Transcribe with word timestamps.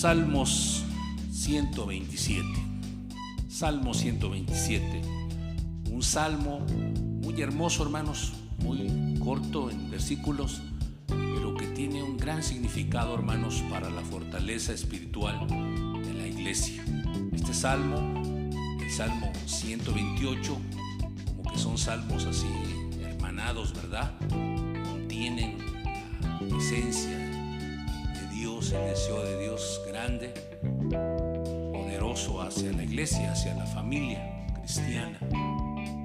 Salmos 0.00 0.84
127. 1.32 2.44
Salmo 3.48 3.92
127. 3.92 5.02
Un 5.90 6.04
salmo 6.04 6.60
muy 7.20 7.42
hermoso, 7.42 7.82
hermanos, 7.82 8.32
muy 8.58 9.18
corto 9.18 9.72
en 9.72 9.90
versículos, 9.90 10.62
pero 11.08 11.52
que 11.56 11.66
tiene 11.66 12.00
un 12.04 12.16
gran 12.16 12.44
significado, 12.44 13.12
hermanos, 13.12 13.64
para 13.68 13.90
la 13.90 14.02
fortaleza 14.02 14.72
espiritual 14.72 15.48
de 15.48 16.14
la 16.14 16.28
iglesia. 16.28 16.84
Este 17.32 17.52
salmo, 17.52 18.52
el 18.80 18.90
Salmo 18.92 19.32
128, 19.46 20.58
como 21.26 21.50
que 21.50 21.58
son 21.58 21.76
salmos 21.76 22.24
así 22.24 22.46
hermanados, 23.02 23.74
¿verdad? 23.74 24.14
Contienen 24.28 25.58
la 26.48 26.56
esencia 26.56 27.18
de 27.18 28.28
Dios, 28.32 28.70
el 28.70 28.90
deseo 28.90 29.24
de 29.24 29.42
Dios 29.42 29.80
grande, 29.98 30.32
poderoso 31.72 32.40
hacia 32.40 32.72
la 32.72 32.84
iglesia, 32.84 33.32
hacia 33.32 33.52
la 33.54 33.66
familia 33.66 34.46
cristiana, 34.60 35.18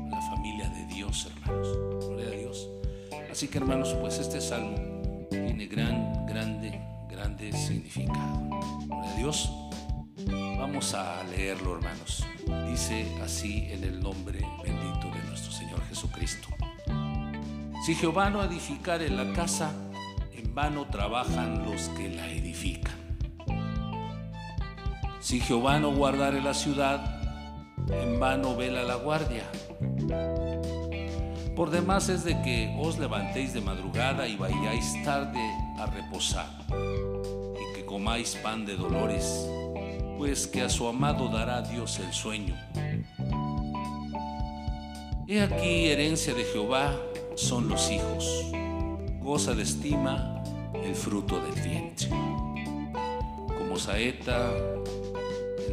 la 0.10 0.22
familia 0.32 0.68
de 0.70 0.86
Dios, 0.88 1.28
hermanos. 1.28 1.68
Gloria 2.08 2.28
a 2.28 2.32
Dios. 2.32 2.70
Así 3.32 3.48
que, 3.48 3.60
hermanos, 3.60 3.96
pues 4.02 4.18
este 4.18 4.42
salmo 4.42 4.76
tiene 5.30 5.68
gran, 5.68 6.26
grande, 6.26 6.82
grande 7.08 7.52
significado. 7.54 8.50
Gloria 8.88 9.12
a 9.12 9.16
Dios. 9.16 9.52
Vamos 10.58 10.94
a 10.96 11.24
leerlo, 11.26 11.76
hermanos. 11.76 12.26
Dice 12.68 13.06
así 13.24 13.68
en 13.70 13.84
el 13.84 14.00
nombre 14.00 14.40
bendito 14.64 15.12
de 15.12 15.24
nuestro 15.28 15.52
Señor 15.52 15.84
Jesucristo. 15.88 16.48
Si 17.86 17.94
Jehová 17.94 18.32
no 18.32 18.44
edificare 18.44 19.10
la 19.10 19.34
casa, 19.34 19.72
en 20.32 20.56
vano 20.56 20.88
trabajan 20.88 21.64
los 21.64 21.90
que 21.90 22.10
la 22.10 22.28
edifican. 22.32 23.03
Si 25.24 25.40
Jehová 25.40 25.80
no 25.80 25.96
guardare 25.96 26.42
la 26.42 26.54
ciudad, 26.54 27.02
en 27.90 28.20
vano 28.20 28.58
vela 28.58 28.84
la 28.84 28.96
guardia. 28.96 29.50
Por 31.56 31.70
demás 31.70 32.10
es 32.10 32.26
de 32.26 32.42
que 32.42 32.76
os 32.78 33.00
levantéis 33.00 33.54
de 33.54 33.62
madrugada 33.62 34.28
y 34.28 34.36
vayáis 34.36 35.02
tarde 35.06 35.40
a 35.80 35.86
reposar, 35.86 36.50
y 36.68 37.74
que 37.74 37.86
comáis 37.86 38.36
pan 38.36 38.66
de 38.66 38.76
dolores, 38.76 39.50
pues 40.18 40.46
que 40.46 40.62
a 40.62 40.68
su 40.68 40.90
amado 40.90 41.30
dará 41.30 41.62
Dios 41.62 42.00
el 42.00 42.12
sueño. 42.12 42.56
He 45.26 45.42
aquí 45.42 45.86
herencia 45.88 46.34
de 46.34 46.44
Jehová 46.44 46.94
son 47.36 47.70
los 47.70 47.90
hijos, 47.90 48.52
goza 49.22 49.56
de 49.56 49.64
estima 49.64 50.44
el 50.84 50.94
fruto 50.94 51.40
del 51.40 51.64
vientre. 51.64 52.10
Como 53.58 53.80
saeta 53.80 54.52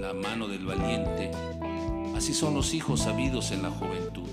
en 0.00 0.06
la 0.06 0.14
mano 0.14 0.48
del 0.48 0.64
valiente, 0.64 1.30
así 2.16 2.32
son 2.32 2.54
los 2.54 2.72
hijos 2.72 3.00
sabidos 3.00 3.50
en 3.50 3.62
la 3.62 3.70
juventud. 3.70 4.28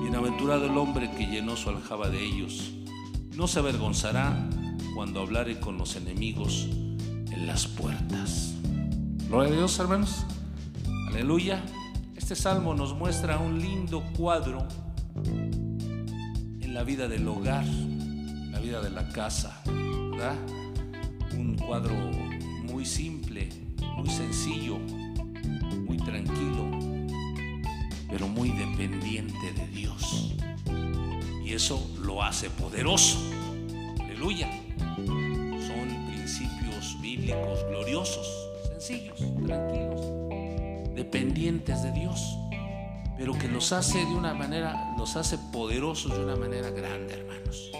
Bienaventurado 0.00 0.66
el 0.66 0.76
hombre 0.76 1.08
que 1.12 1.26
llenó 1.26 1.56
su 1.56 1.68
aljaba 1.68 2.08
de 2.08 2.24
ellos, 2.24 2.72
no 3.36 3.46
se 3.46 3.60
avergonzará 3.60 4.48
cuando 4.96 5.20
hablare 5.20 5.60
con 5.60 5.78
los 5.78 5.94
enemigos 5.94 6.66
en 6.68 7.46
las 7.46 7.68
puertas. 7.68 8.54
Gloria 9.28 9.52
a 9.52 9.56
Dios, 9.56 9.78
hermanos. 9.78 10.24
Aleluya. 11.10 11.64
Este 12.16 12.34
salmo 12.34 12.74
nos 12.74 12.92
muestra 12.92 13.38
un 13.38 13.60
lindo 13.60 14.02
cuadro 14.16 14.66
en 15.24 16.74
la 16.74 16.82
vida 16.82 17.06
del 17.06 17.28
hogar, 17.28 17.64
en 17.64 18.50
la 18.50 18.58
vida 18.58 18.82
de 18.82 18.90
la 18.90 19.08
casa, 19.10 19.62
¿verdad? 19.66 20.34
Un 21.34 21.56
cuadro 21.56 21.94
muy 22.64 22.84
simple, 22.84 23.65
muy 23.96 24.08
sencillo, 24.10 24.78
muy 25.86 25.96
tranquilo, 25.96 26.78
pero 28.08 28.28
muy 28.28 28.50
dependiente 28.50 29.52
de 29.54 29.66
Dios. 29.68 30.34
Y 31.44 31.52
eso 31.52 31.80
lo 32.02 32.22
hace 32.22 32.50
poderoso. 32.50 33.18
Aleluya. 34.00 34.50
Son 34.96 36.06
principios 36.08 37.00
bíblicos 37.00 37.64
gloriosos, 37.68 38.26
sencillos, 38.68 39.18
tranquilos, 39.44 40.94
dependientes 40.94 41.82
de 41.82 41.92
Dios, 41.92 42.36
pero 43.16 43.32
que 43.38 43.48
los 43.48 43.72
hace 43.72 43.98
de 43.98 44.14
una 44.14 44.34
manera, 44.34 44.94
los 44.98 45.16
hace 45.16 45.38
poderosos 45.52 46.16
de 46.16 46.24
una 46.24 46.36
manera 46.36 46.70
grande, 46.70 47.14
hermanos. 47.14 47.70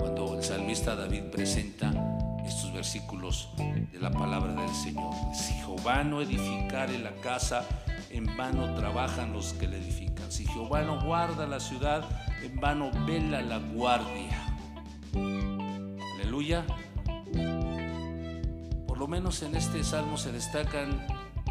Cuando 0.00 0.36
el 0.36 0.42
salmista 0.42 0.96
David 0.96 1.24
presenta 1.30 1.92
versículos 2.80 3.50
de 3.92 3.98
la 4.00 4.10
palabra 4.10 4.54
del 4.54 4.74
Señor. 4.74 5.12
Si 5.34 5.52
Jehová 5.52 6.02
no 6.02 6.22
edificare 6.22 6.98
la 6.98 7.12
casa, 7.16 7.62
en 8.08 8.24
vano 8.38 8.74
trabajan 8.74 9.34
los 9.34 9.52
que 9.52 9.68
la 9.68 9.76
edifican. 9.76 10.32
Si 10.32 10.46
Jehová 10.46 10.80
no 10.80 10.98
guarda 11.04 11.46
la 11.46 11.60
ciudad, 11.60 12.02
en 12.42 12.58
vano 12.58 12.90
vela 13.06 13.42
la 13.42 13.58
guardia. 13.58 14.56
Aleluya. 16.14 16.64
Por 18.86 18.96
lo 18.96 19.06
menos 19.06 19.42
en 19.42 19.56
este 19.56 19.84
salmo 19.84 20.16
se 20.16 20.32
destacan 20.32 21.06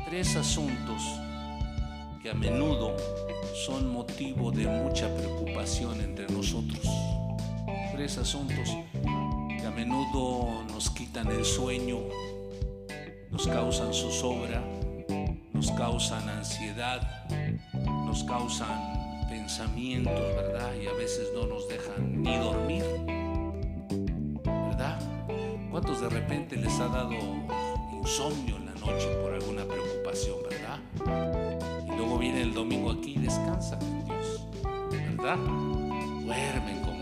tres 0.05 0.35
asuntos 0.35 1.03
que 2.23 2.31
a 2.31 2.33
menudo 2.33 2.97
son 3.67 3.93
motivo 3.93 4.49
de 4.49 4.65
mucha 4.65 5.15
preocupación 5.15 6.01
entre 6.01 6.27
nosotros. 6.27 6.89
Tres 7.91 8.17
asuntos 8.17 8.75
menudo 9.79 10.65
nos 10.73 10.89
quitan 10.89 11.27
el 11.31 11.45
sueño, 11.45 11.99
nos 13.31 13.47
causan 13.47 13.93
zozobra, 13.93 14.61
nos 15.53 15.71
causan 15.71 16.27
ansiedad, 16.27 17.25
nos 18.05 18.25
causan 18.25 19.25
pensamientos, 19.29 20.19
¿verdad? 20.35 20.73
Y 20.75 20.85
a 20.85 20.91
veces 20.91 21.29
no 21.33 21.47
nos 21.47 21.69
dejan 21.69 22.21
ni 22.21 22.37
dormir, 22.37 22.83
¿verdad? 24.43 24.99
¿Cuántos 25.71 26.01
de 26.01 26.09
repente 26.09 26.57
les 26.57 26.77
ha 26.81 26.89
dado 26.89 27.15
insomnio 27.93 28.57
en 28.57 28.65
la 28.65 28.73
noche 28.73 29.07
por 29.23 29.33
alguna 29.33 29.63
preocupación, 29.63 30.39
¿verdad? 30.49 30.79
Y 31.87 31.95
luego 31.95 32.17
viene 32.17 32.41
el 32.41 32.53
domingo 32.53 32.91
aquí 32.91 33.13
y 33.15 33.19
descansan 33.19 33.81
en 33.81 34.03
Dios, 34.03 34.45
¿verdad? 34.91 35.37
Duermen 35.37 36.79
hermanos. 36.79 36.98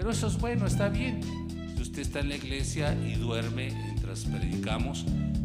Pero 0.00 0.12
eso 0.12 0.28
es 0.28 0.38
bueno, 0.38 0.66
está 0.66 0.88
bien. 0.88 1.20
Si 1.76 1.82
usted 1.82 2.00
está 2.00 2.20
en 2.20 2.30
la 2.30 2.36
iglesia 2.36 2.94
y 3.06 3.16
duerme 3.16 3.70
mientras 3.70 4.24
predicamos, 4.24 5.04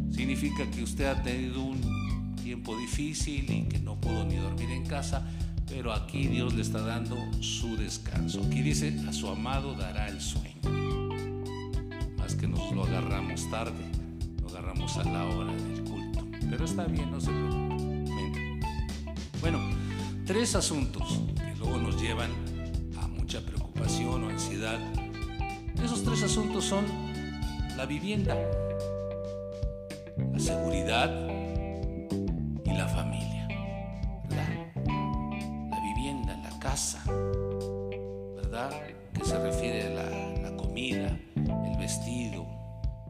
significa 0.09 0.65
que 0.71 0.81
usted 0.81 1.07
ha 1.07 1.21
tenido 1.21 1.61
un 1.61 2.37
tiempo 2.41 2.77
difícil 2.77 3.51
y 3.51 3.63
que 3.63 3.79
no 3.79 3.99
pudo 3.99 4.23
ni 4.23 4.37
dormir 4.37 4.71
en 4.71 4.85
casa, 4.85 5.27
pero 5.67 5.91
aquí 5.91 6.27
Dios 6.27 6.53
le 6.53 6.61
está 6.61 6.79
dando 6.79 7.17
su 7.41 7.75
descanso. 7.75 8.41
Aquí 8.45 8.61
dice, 8.61 8.97
a 9.09 9.11
su 9.11 9.27
amado 9.27 9.73
dará 9.73 10.07
el 10.07 10.21
sueño. 10.21 10.61
Más 12.17 12.33
que 12.35 12.47
nos 12.47 12.71
lo 12.71 12.85
agarramos 12.85 13.51
tarde, 13.51 13.83
lo 14.41 14.47
agarramos 14.47 14.95
a 14.95 15.03
la 15.03 15.25
hora 15.25 15.51
del 15.51 15.83
culto. 15.83 16.25
Pero 16.49 16.63
está 16.63 16.85
bien, 16.85 17.11
no 17.11 17.19
se 17.19 17.27
preocupe. 17.27 18.61
Bueno, 19.41 19.59
tres 20.25 20.55
asuntos 20.55 21.19
que 21.35 21.55
luego 21.59 21.77
nos 21.77 22.01
llevan 22.01 22.44
Esos 25.83 26.01
tres 26.05 26.23
asuntos 26.23 26.63
son 26.63 26.85
la 27.75 27.85
vivienda, 27.85 28.37
la 30.31 30.39
seguridad 30.39 31.11
y 32.63 32.71
la 32.71 32.87
familia. 32.87 33.49
¿verdad? 34.29 34.47
La 35.69 35.79
vivienda, 35.81 36.37
la 36.37 36.57
casa, 36.59 37.03
¿verdad? 38.37 38.71
Que 39.13 39.25
se 39.25 39.37
refiere 39.39 39.87
a 39.87 39.89
la, 39.89 40.49
la 40.49 40.55
comida, 40.55 41.19
el 41.35 41.77
vestido, 41.77 42.47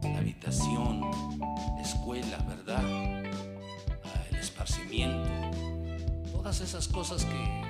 la 0.02 0.18
habitación, 0.18 1.00
la 1.76 1.80
escuela, 1.80 2.38
¿verdad? 2.48 2.82
Ah, 4.04 4.24
el 4.30 4.36
esparcimiento. 4.36 5.30
Todas 6.32 6.60
esas 6.60 6.88
cosas 6.88 7.24
que 7.24 7.62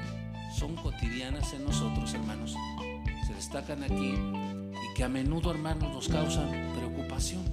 son 0.58 0.76
cotidianas 0.76 1.52
en 1.52 1.66
nosotros, 1.66 2.14
hermanos, 2.14 2.56
destacan 3.36 3.82
aquí 3.84 4.14
y 4.14 4.94
que 4.94 5.04
a 5.04 5.08
menudo, 5.08 5.50
hermanos, 5.50 5.92
nos 5.92 6.08
causan 6.08 6.48
preocupación. 6.74 7.44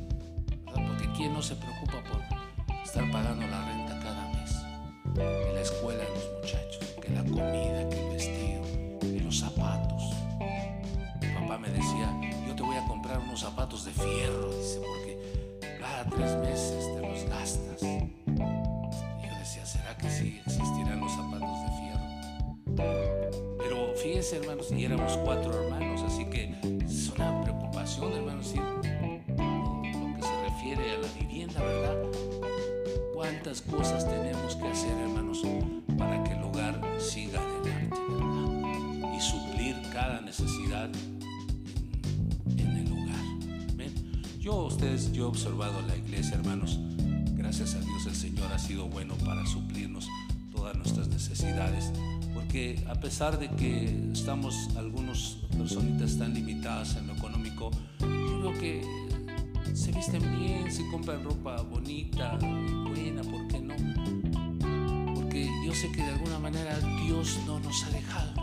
Porque 0.65 1.09
¿quién 1.15 1.33
no 1.33 1.41
se 1.41 1.55
preocupa 1.55 2.01
por 2.09 2.21
estar 2.83 3.11
pagando 3.11 3.45
la 3.47 3.65
renta 3.65 3.99
cada 3.99 4.29
mes? 4.29 4.51
Que 5.13 5.51
la 5.53 5.61
escuela 5.61 6.03
de 6.03 6.09
los 6.09 6.31
muchachos, 6.39 6.95
que 7.01 7.09
la 7.09 7.23
comida, 7.23 7.89
que 7.89 7.99
el 7.99 8.13
vestido, 8.13 8.99
que 9.01 9.19
los 9.19 9.37
zapatos. 9.37 10.03
Mi 11.21 11.27
papá 11.33 11.57
me 11.57 11.69
decía, 11.69 12.19
yo 12.47 12.55
te 12.55 12.63
voy 12.63 12.77
a 12.77 12.87
comprar 12.87 13.19
unos 13.19 13.41
zapatos 13.41 13.83
de 13.83 13.91
fierro, 13.91 14.49
dice, 14.57 14.79
porque 14.79 15.59
cada 15.79 16.05
tres 16.05 16.37
meses 16.37 16.95
te 16.95 17.01
los 17.01 17.29
gastas. 17.29 17.81
Hermanos, 24.33 24.71
y 24.71 24.83
éramos 24.83 25.17
cuatro 25.17 25.53
hermanos, 25.63 26.01
así 26.01 26.25
que 26.25 26.55
es 26.85 27.09
una 27.09 27.41
preocupación, 27.43 28.13
hermanos, 28.13 28.53
ir 28.55 28.83
¿verdad? 31.59 31.97
¿Cuántas 33.13 33.61
cosas 33.61 34.07
tenemos 34.07 34.55
que 34.55 34.67
hacer, 34.67 34.97
hermanos, 34.97 35.41
para 35.97 36.23
que 36.23 36.33
el 36.33 36.43
hogar 36.43 36.79
siga 36.99 37.39
adelante. 37.39 37.97
Y 39.15 39.21
suplir 39.21 39.75
cada 39.91 40.21
necesidad 40.21 40.89
en, 42.57 42.77
el 42.77 42.91
hogar. 42.91 43.75
¿Ven? 43.75 43.93
Yo, 44.39 44.65
ustedes, 44.65 45.11
yo 45.11 45.25
he 45.25 45.27
observado 45.27 45.81
la 45.83 45.95
iglesia, 45.95 46.35
hermanos. 46.35 46.79
Gracias 47.33 47.75
a 47.75 47.79
Dios 47.79 48.05
el 48.07 48.15
Señor 48.15 48.51
ha 48.51 48.59
sido 48.59 48.87
bueno 48.87 49.15
para 49.25 49.45
suplirnos 49.45 50.07
todas 50.51 50.75
nuestras 50.75 51.07
necesidades 51.09 51.91
porque 52.53 52.79
a 52.87 52.93
pesar 52.93 53.39
de 53.39 53.49
que 53.49 54.11
estamos, 54.13 54.69
algunos 54.77 55.39
personitas 55.57 56.11
están 56.11 56.35
limitadas 56.35 56.95
en 56.97 57.07
lo 57.07 57.13
económico, 57.13 57.71
yo 57.99 58.41
veo 58.41 58.53
que 58.59 58.83
se 59.73 59.91
visten 59.91 60.21
bien, 60.37 60.71
se 60.71 60.87
compran 60.91 61.23
ropa 61.23 61.63
bonita 61.63 62.37
buena, 62.37 63.23
¿por 63.23 63.47
qué 63.47 63.59
no? 63.59 63.73
Porque 65.15 65.49
yo 65.65 65.73
sé 65.73 65.91
que 65.93 66.03
de 66.03 66.09
alguna 66.09 66.37
manera 66.37 66.77
Dios 67.03 67.39
no 67.47 67.59
nos 67.59 67.83
ha 67.85 67.89
dejado, 67.89 68.42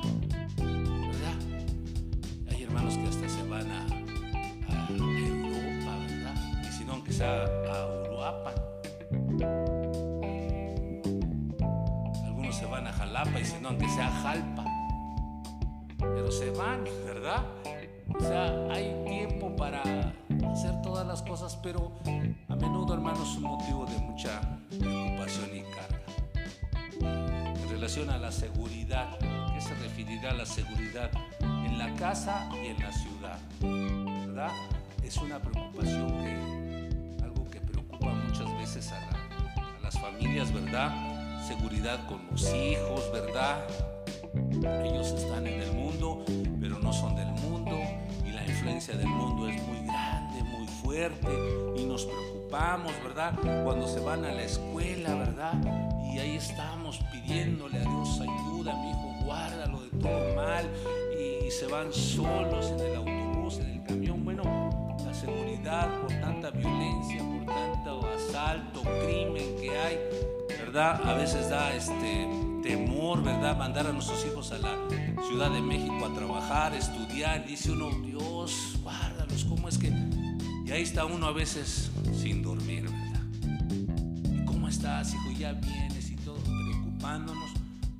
¿verdad? 16.78 17.44
O 18.14 18.20
sea, 18.20 18.52
hay 18.70 18.94
tiempo 19.06 19.54
para 19.56 19.82
hacer 20.52 20.82
todas 20.82 21.06
las 21.06 21.22
cosas, 21.22 21.58
pero 21.62 21.92
a 22.48 22.56
menudo, 22.56 22.94
hermanos, 22.94 23.28
es 23.30 23.36
un 23.36 23.42
motivo 23.44 23.86
de 23.86 23.98
mucha 23.98 24.40
preocupación 24.78 25.50
y 25.54 25.62
carga. 25.62 26.00
En 27.00 27.68
relación 27.68 28.10
a 28.10 28.18
la 28.18 28.30
seguridad, 28.30 29.18
¿qué 29.18 29.60
se 29.60 29.74
referirá 29.74 30.30
a 30.30 30.34
la 30.34 30.46
seguridad 30.46 31.10
en 31.40 31.78
la 31.78 31.94
casa 31.96 32.48
y 32.52 32.66
en 32.66 32.78
la 32.78 32.92
ciudad? 32.92 33.38
¿Verdad? 33.60 34.52
Es 35.02 35.16
una 35.16 35.40
preocupación 35.40 36.08
que, 36.22 37.24
algo 37.24 37.48
que 37.48 37.60
preocupa 37.60 38.10
muchas 38.10 38.52
veces 38.58 38.92
a, 38.92 38.98
a 38.98 39.80
las 39.82 39.98
familias, 39.98 40.52
¿verdad? 40.52 40.92
seguridad 41.50 42.06
con 42.06 42.20
los 42.30 42.54
hijos, 42.54 43.10
¿verdad? 43.12 43.58
Ellos 44.34 45.12
están 45.12 45.46
en 45.46 45.60
el 45.60 45.72
mundo, 45.72 46.24
pero 46.60 46.78
no 46.78 46.92
son 46.92 47.16
del 47.16 47.30
mundo 47.32 47.78
y 48.24 48.30
la 48.30 48.46
influencia 48.46 48.96
del 48.96 49.08
mundo 49.08 49.48
es 49.48 49.62
muy 49.66 49.86
grande, 49.86 50.42
muy 50.44 50.66
fuerte 50.66 51.28
y 51.76 51.84
nos 51.84 52.04
preocupamos, 52.04 52.92
¿verdad? 53.02 53.34
Cuando 53.64 53.88
se 53.88 54.00
van 54.00 54.24
a 54.24 54.32
la 54.32 54.42
escuela, 54.42 55.14
¿verdad? 55.14 55.54
Y 56.12 56.18
ahí 56.18 56.36
estamos 56.36 57.00
pidiéndole 57.12 57.78
a 57.78 57.82
Dios 57.82 58.20
ayuda, 58.20 58.74
mi 58.76 58.90
hijo, 58.90 59.24
guárdalo 59.24 59.80
de 59.82 59.98
todo 59.98 60.34
mal 60.36 60.68
y, 61.18 61.50
se 61.50 61.66
van 61.66 61.92
solos 61.92 62.70
en 62.70 62.80
el 62.80 62.96
autobús, 62.96 63.58
en 63.58 63.70
el 63.70 63.82
camión. 63.82 64.19
Bueno, 65.24 65.42
la 65.42 65.44
seguridad 65.44 66.00
por 66.00 66.12
tanta 66.20 66.50
violencia, 66.50 67.22
por 67.22 67.54
tanto 67.54 68.08
asalto, 68.08 68.82
crimen 68.82 69.56
que 69.60 69.70
hay, 69.76 69.98
¿verdad? 70.48 71.00
A 71.04 71.14
veces 71.14 71.48
da 71.48 71.74
este 71.74 72.28
temor, 72.62 73.22
¿verdad? 73.22 73.56
Mandar 73.56 73.86
a 73.86 73.92
nuestros 73.92 74.24
hijos 74.26 74.52
a 74.52 74.58
la 74.58 74.76
Ciudad 75.26 75.50
de 75.50 75.60
México 75.60 76.06
a 76.06 76.14
trabajar, 76.14 76.74
estudiar. 76.74 77.46
Dice 77.46 77.72
uno, 77.72 77.90
Dios, 78.02 78.78
guárdalos, 78.82 79.44
¿cómo 79.44 79.68
es 79.68 79.78
que? 79.78 79.92
Y 80.64 80.70
ahí 80.70 80.82
está 80.82 81.04
uno 81.04 81.26
a 81.26 81.32
veces 81.32 81.90
sin 82.14 82.42
dormir, 82.42 82.84
¿verdad? 82.84 83.22
¿Y 84.32 84.44
cómo 84.44 84.68
estás, 84.68 85.12
hijo? 85.14 85.30
Ya 85.38 85.52
vienes 85.52 86.10
y 86.10 86.16
todo, 86.16 86.38
preocupándonos 86.38 87.50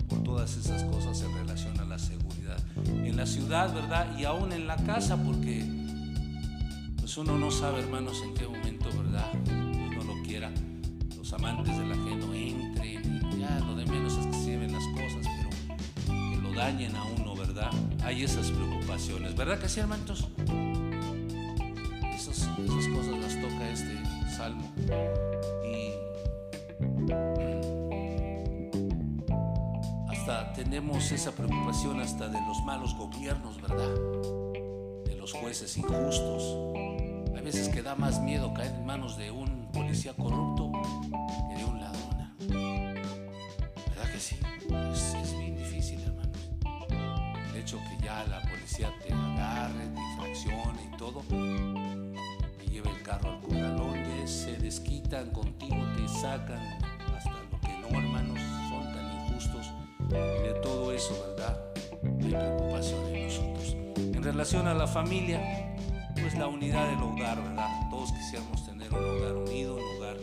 por 0.09 0.23
todas 0.23 0.57
esas 0.57 0.85
cosas 0.85 1.21
en 1.23 1.35
relación 1.35 1.79
a 1.81 1.85
la 1.85 1.99
seguridad. 1.99 2.59
En 2.87 3.17
la 3.17 3.27
ciudad, 3.27 3.73
¿verdad? 3.75 4.19
Y 4.19 4.25
aún 4.25 4.53
en 4.53 4.67
la 4.67 4.77
casa, 4.77 5.17
porque 5.17 5.80
pues 7.13 7.27
uno 7.27 7.37
no 7.37 7.51
sabe, 7.51 7.81
hermanos, 7.81 8.23
en 8.23 8.35
qué 8.35 8.47
momento, 8.47 8.89
¿verdad? 8.97 9.33
Dios 9.43 9.97
no 9.97 10.15
lo 10.15 10.23
quiera 10.23 10.49
amantes 11.33 11.77
del 11.77 11.91
ajeno 11.91 12.33
entren 12.33 13.41
ya 13.41 13.59
lo 13.67 13.75
de 13.75 13.85
menos 13.87 14.17
es 14.17 14.27
que 14.27 14.33
se 14.35 14.45
lleven 14.47 14.73
las 14.73 14.85
cosas, 14.87 15.27
pero 15.37 15.51
que 16.07 16.37
lo 16.41 16.53
dañen 16.55 16.95
a 16.95 17.03
uno, 17.03 17.35
¿verdad? 17.35 17.73
Hay 18.05 18.23
esas 18.23 18.53
preocupaciones, 18.53 19.35
¿verdad 19.35 19.59
que 19.59 19.69
sí, 19.69 19.81
hermanos? 19.81 20.29
Esas, 22.15 22.49
esas 22.65 22.87
cosas 22.95 23.19
las 23.21 23.41
toca 23.41 23.71
este 23.73 23.99
salmo 24.37 24.71
y 25.65 25.91
hasta 30.13 30.53
tenemos 30.53 31.11
esa 31.11 31.33
preocupación 31.33 31.99
hasta 31.99 32.29
de 32.29 32.41
los 32.47 32.63
malos 32.65 32.95
gobiernos, 32.95 33.61
¿verdad? 33.61 33.97
De 35.07 35.17
los 35.17 35.33
jueces 35.33 35.77
injustos. 35.77 36.90
Veces 37.53 37.69
que 37.69 37.83
da 37.83 37.97
más 37.97 38.21
miedo 38.21 38.55
caer 38.55 38.73
en 38.73 38.87
manos 38.87 39.17
de 39.17 39.33
un 39.33 39.67
policía 39.73 40.13
corrupto 40.13 40.71
que 41.49 41.57
de 41.57 41.65
un 41.65 41.81
ladrón. 41.81 43.17
¿Verdad 43.89 44.13
que 44.13 44.21
sí? 44.21 44.37
Es, 44.93 45.37
bien 45.37 45.57
difícil, 45.57 46.01
hermanos. 46.01 46.39
El 47.51 47.61
hecho 47.61 47.81
que 47.89 48.05
ya 48.05 48.23
la 48.27 48.41
policía 48.43 48.95
te 49.05 49.13
agarre, 49.13 49.89
te 49.89 50.01
infraccione 50.01 50.93
y 50.95 50.97
todo, 50.97 51.23
te 52.57 52.69
lleve 52.69 52.89
el 52.89 53.03
carro 53.03 53.33
al 53.33 53.41
corralón, 53.41 53.99
se 54.27 54.57
desquitan 54.57 55.33
contigo, 55.33 55.85
te 55.97 56.07
sacan 56.07 56.79
hasta 57.17 57.31
lo 57.31 57.61
que 57.63 57.77
no, 57.81 57.99
hermanos, 57.99 58.39
son 58.69 58.93
tan 58.95 59.27
injustos. 59.27 59.73
Y 60.09 60.43
de 60.47 60.55
todo 60.63 60.93
eso, 60.93 61.21
¿verdad? 61.31 61.61
Hay 62.23 62.31
preocupación 62.31 63.07
en 63.13 63.27
nosotros. 63.27 63.77
En 63.97 64.23
relación 64.23 64.69
a 64.69 64.75
la 64.75 64.87
familia, 64.87 65.70
pues 66.21 66.35
la 66.37 66.47
unidad 66.49 66.89
del 66.89 67.03
hogar, 67.03 67.43
¿verdad? 67.43 67.69
Todos 67.91 68.13
quisiéramos 68.13 68.65
tener 68.67 68.93
un 68.93 69.05
hogar 69.05 69.37
unido, 69.37 69.77
un 69.77 69.97
hogar 69.97 70.17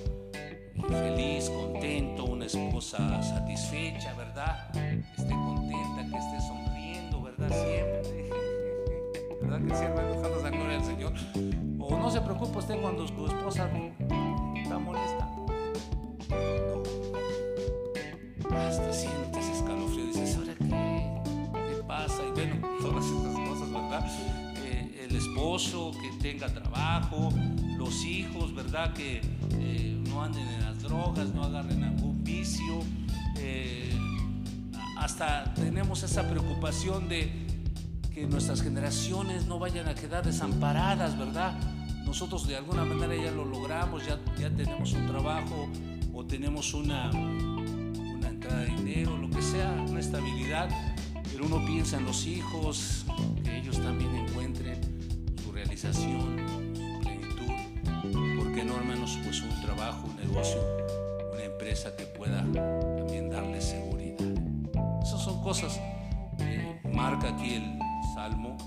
feliz, 0.88 1.50
contento, 1.50 2.26
una 2.26 2.46
esposa 2.46 3.22
satisfecha, 3.24 4.14
¿verdad? 4.14 4.72
Que 4.72 5.00
esté 5.18 5.34
contenta, 5.34 6.06
que 6.10 6.18
esté 6.18 6.42
sonriendo, 6.48 7.22
¿verdad? 7.22 7.50
Siempre. 7.50 8.30
¿Verdad 9.42 9.68
que 9.68 9.76
siempre 9.76 10.04
dejando 10.06 10.42
la 10.42 10.50
gloria 10.50 10.78
al 10.78 10.86
Señor? 10.86 11.14
O 11.80 11.98
no 11.98 12.12
se 12.12 12.22
preocupe 12.22 12.58
usted 12.58 12.80
cuando 12.82 13.08
su 13.08 13.26
esposa 13.26 13.70
está 14.56 14.78
molesta. 14.78 15.30
No. 16.30 16.84
Hasta 18.56 18.94
sientes 18.94 19.27
que 25.58 26.12
tenga 26.22 26.48
trabajo, 26.54 27.34
los 27.80 28.06
hijos, 28.06 28.54
¿verdad? 28.54 28.94
Que 28.94 29.22
eh, 29.54 30.00
no 30.08 30.22
anden 30.22 30.48
en 30.48 30.62
las 30.62 30.84
drogas, 30.84 31.34
no 31.34 31.46
agarren 31.46 31.84
algún 31.84 32.24
vicio. 32.24 32.84
Eh, 33.40 33.92
hasta 35.00 35.52
tenemos 35.56 36.04
esa 36.04 36.30
preocupación 36.30 37.10
de 37.10 37.48
que 38.14 38.28
nuestras 38.28 38.62
generaciones 38.62 39.48
no 39.48 39.58
vayan 39.58 39.88
a 39.88 39.96
quedar 39.96 40.24
desamparadas, 40.24 41.18
¿verdad? 41.18 41.58
Nosotros 42.06 42.48
de 42.48 42.56
alguna 42.56 42.86
manera 42.86 43.16
ya 43.16 43.32
lo 43.32 43.44
logramos, 43.44 44.06
ya, 44.06 44.20
ya 44.40 44.52
tenemos 44.52 44.94
un 44.94 45.08
trabajo 45.08 45.68
o 46.14 46.24
tenemos 46.24 46.76
una, 46.76 47.10
una 47.10 48.30
entrada 48.30 48.60
de 48.60 48.68
dinero, 48.76 49.18
lo 49.18 49.28
que 49.32 49.42
sea, 49.42 49.72
una 49.90 50.02
estabilidad, 50.02 50.70
pero 51.32 51.48
uno 51.48 51.66
piensa 51.66 51.98
en 51.98 52.06
los 52.06 52.28
hijos, 52.28 53.06
que 53.44 53.58
ellos 53.58 53.82
también 53.82 54.27
realización, 55.78 56.38
no, 58.64 58.76
hermanos? 58.78 59.20
Pues 59.24 59.42
un 59.42 59.62
trabajo, 59.62 60.08
un 60.08 60.16
negocio, 60.16 60.60
una 61.32 61.44
empresa 61.44 61.96
que 61.96 62.06
pueda 62.06 62.40
también 62.42 63.30
darle 63.30 63.62
seguridad. 63.62 64.18
Esas 65.04 65.22
son 65.22 65.44
cosas 65.44 65.80
que 66.38 66.80
marca 66.90 67.30
aquí 67.30 67.54
el 67.54 67.80
Salmo, 68.16 68.58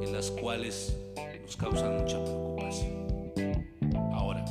en 0.00 0.12
las 0.12 0.30
cuales 0.30 0.96
nos 1.42 1.56
causan 1.56 1.96
mucha 1.96 2.22
preocupación. 2.22 3.74
Ahora, 4.12 4.44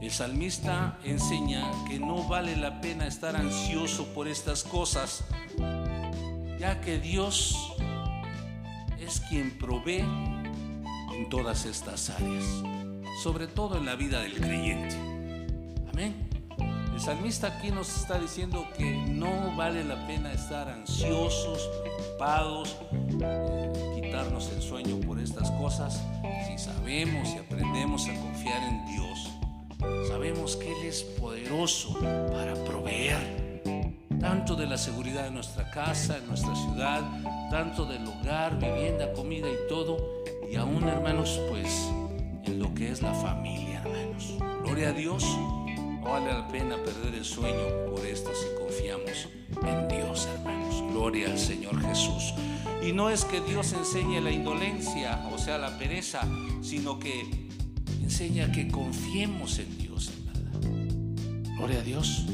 el 0.00 0.10
salmista 0.10 0.98
enseña 1.04 1.70
que 1.86 1.98
no 2.00 2.26
vale 2.26 2.56
la 2.56 2.80
pena 2.80 3.06
estar 3.06 3.36
ansioso 3.36 4.06
por 4.14 4.26
estas 4.26 4.64
cosas, 4.64 5.24
ya 6.58 6.80
que 6.80 6.98
Dios 6.98 7.76
es 8.98 9.20
quien 9.28 9.58
provee 9.58 10.39
en 11.20 11.28
todas 11.28 11.66
estas 11.66 12.08
áreas 12.10 12.44
sobre 13.22 13.46
todo 13.46 13.76
en 13.76 13.84
la 13.84 13.96
vida 13.96 14.20
del 14.22 14.34
creyente. 14.34 14.96
Amén. 15.92 16.28
El 16.94 17.00
salmista 17.00 17.48
aquí 17.48 17.70
nos 17.70 17.94
está 17.94 18.18
diciendo 18.18 18.66
que 18.76 18.96
no 19.08 19.54
vale 19.56 19.84
la 19.84 20.06
pena 20.06 20.32
estar 20.32 20.68
ansiosos, 20.68 21.68
preocupados, 21.82 22.76
eh, 23.20 24.00
quitarnos 24.00 24.50
el 24.50 24.62
sueño 24.62 24.98
por 25.00 25.18
estas 25.18 25.50
cosas, 25.52 26.02
si 26.46 26.58
sabemos 26.58 27.28
y 27.34 27.38
aprendemos 27.38 28.08
a 28.08 28.14
confiar 28.14 28.62
en 28.62 28.86
Dios, 28.86 29.30
Sabemos 30.08 30.56
que 30.56 30.70
Él 30.70 30.88
es 30.88 31.02
poderoso 31.02 31.98
para 32.30 32.52
proveer 32.64 33.62
tanto 34.20 34.54
de 34.54 34.66
la 34.66 34.76
seguridad 34.76 35.24
de 35.24 35.30
nuestra 35.30 35.70
casa, 35.70 36.18
en 36.18 36.28
nuestra 36.28 36.54
ciudad, 36.54 37.00
tanto 37.50 37.86
del 37.86 38.06
hogar, 38.06 38.58
vivienda, 38.58 39.10
comida 39.12 39.48
y 39.48 39.68
todo, 39.68 39.96
y 40.50 40.56
aún 40.56 40.88
hermanos, 40.88 41.40
pues 41.48 41.90
en 42.44 42.58
lo 42.58 42.74
que 42.74 42.90
es 42.90 43.02
la 43.02 43.14
familia, 43.14 43.82
hermanos. 43.84 44.34
Gloria 44.64 44.88
a 44.88 44.92
Dios, 44.92 45.24
no 45.24 46.00
vale 46.02 46.32
la 46.32 46.48
pena 46.48 46.76
perder 46.82 47.14
el 47.14 47.24
sueño 47.24 47.86
por 47.88 48.04
esto 48.04 48.30
si 48.34 48.48
confiamos 48.60 49.28
en 49.62 49.88
Dios, 49.88 50.28
hermanos. 50.34 50.82
Gloria 50.92 51.30
al 51.30 51.38
Señor 51.38 51.80
Jesús. 51.80 52.34
Y 52.82 52.92
no 52.92 53.10
es 53.10 53.24
que 53.24 53.40
Dios 53.40 53.72
enseñe 53.72 54.20
la 54.20 54.32
indolencia, 54.32 55.28
o 55.32 55.38
sea, 55.38 55.58
la 55.58 55.78
pereza, 55.78 56.22
sino 56.62 56.98
que 56.98 57.48
enseña 58.02 58.50
que 58.50 58.68
confiemos 58.68 59.58
en 59.58 59.78
Dios, 59.78 60.10
verdad. 60.24 60.60
Gloria 61.56 61.78
a 61.78 61.82
Dios. 61.82 62.26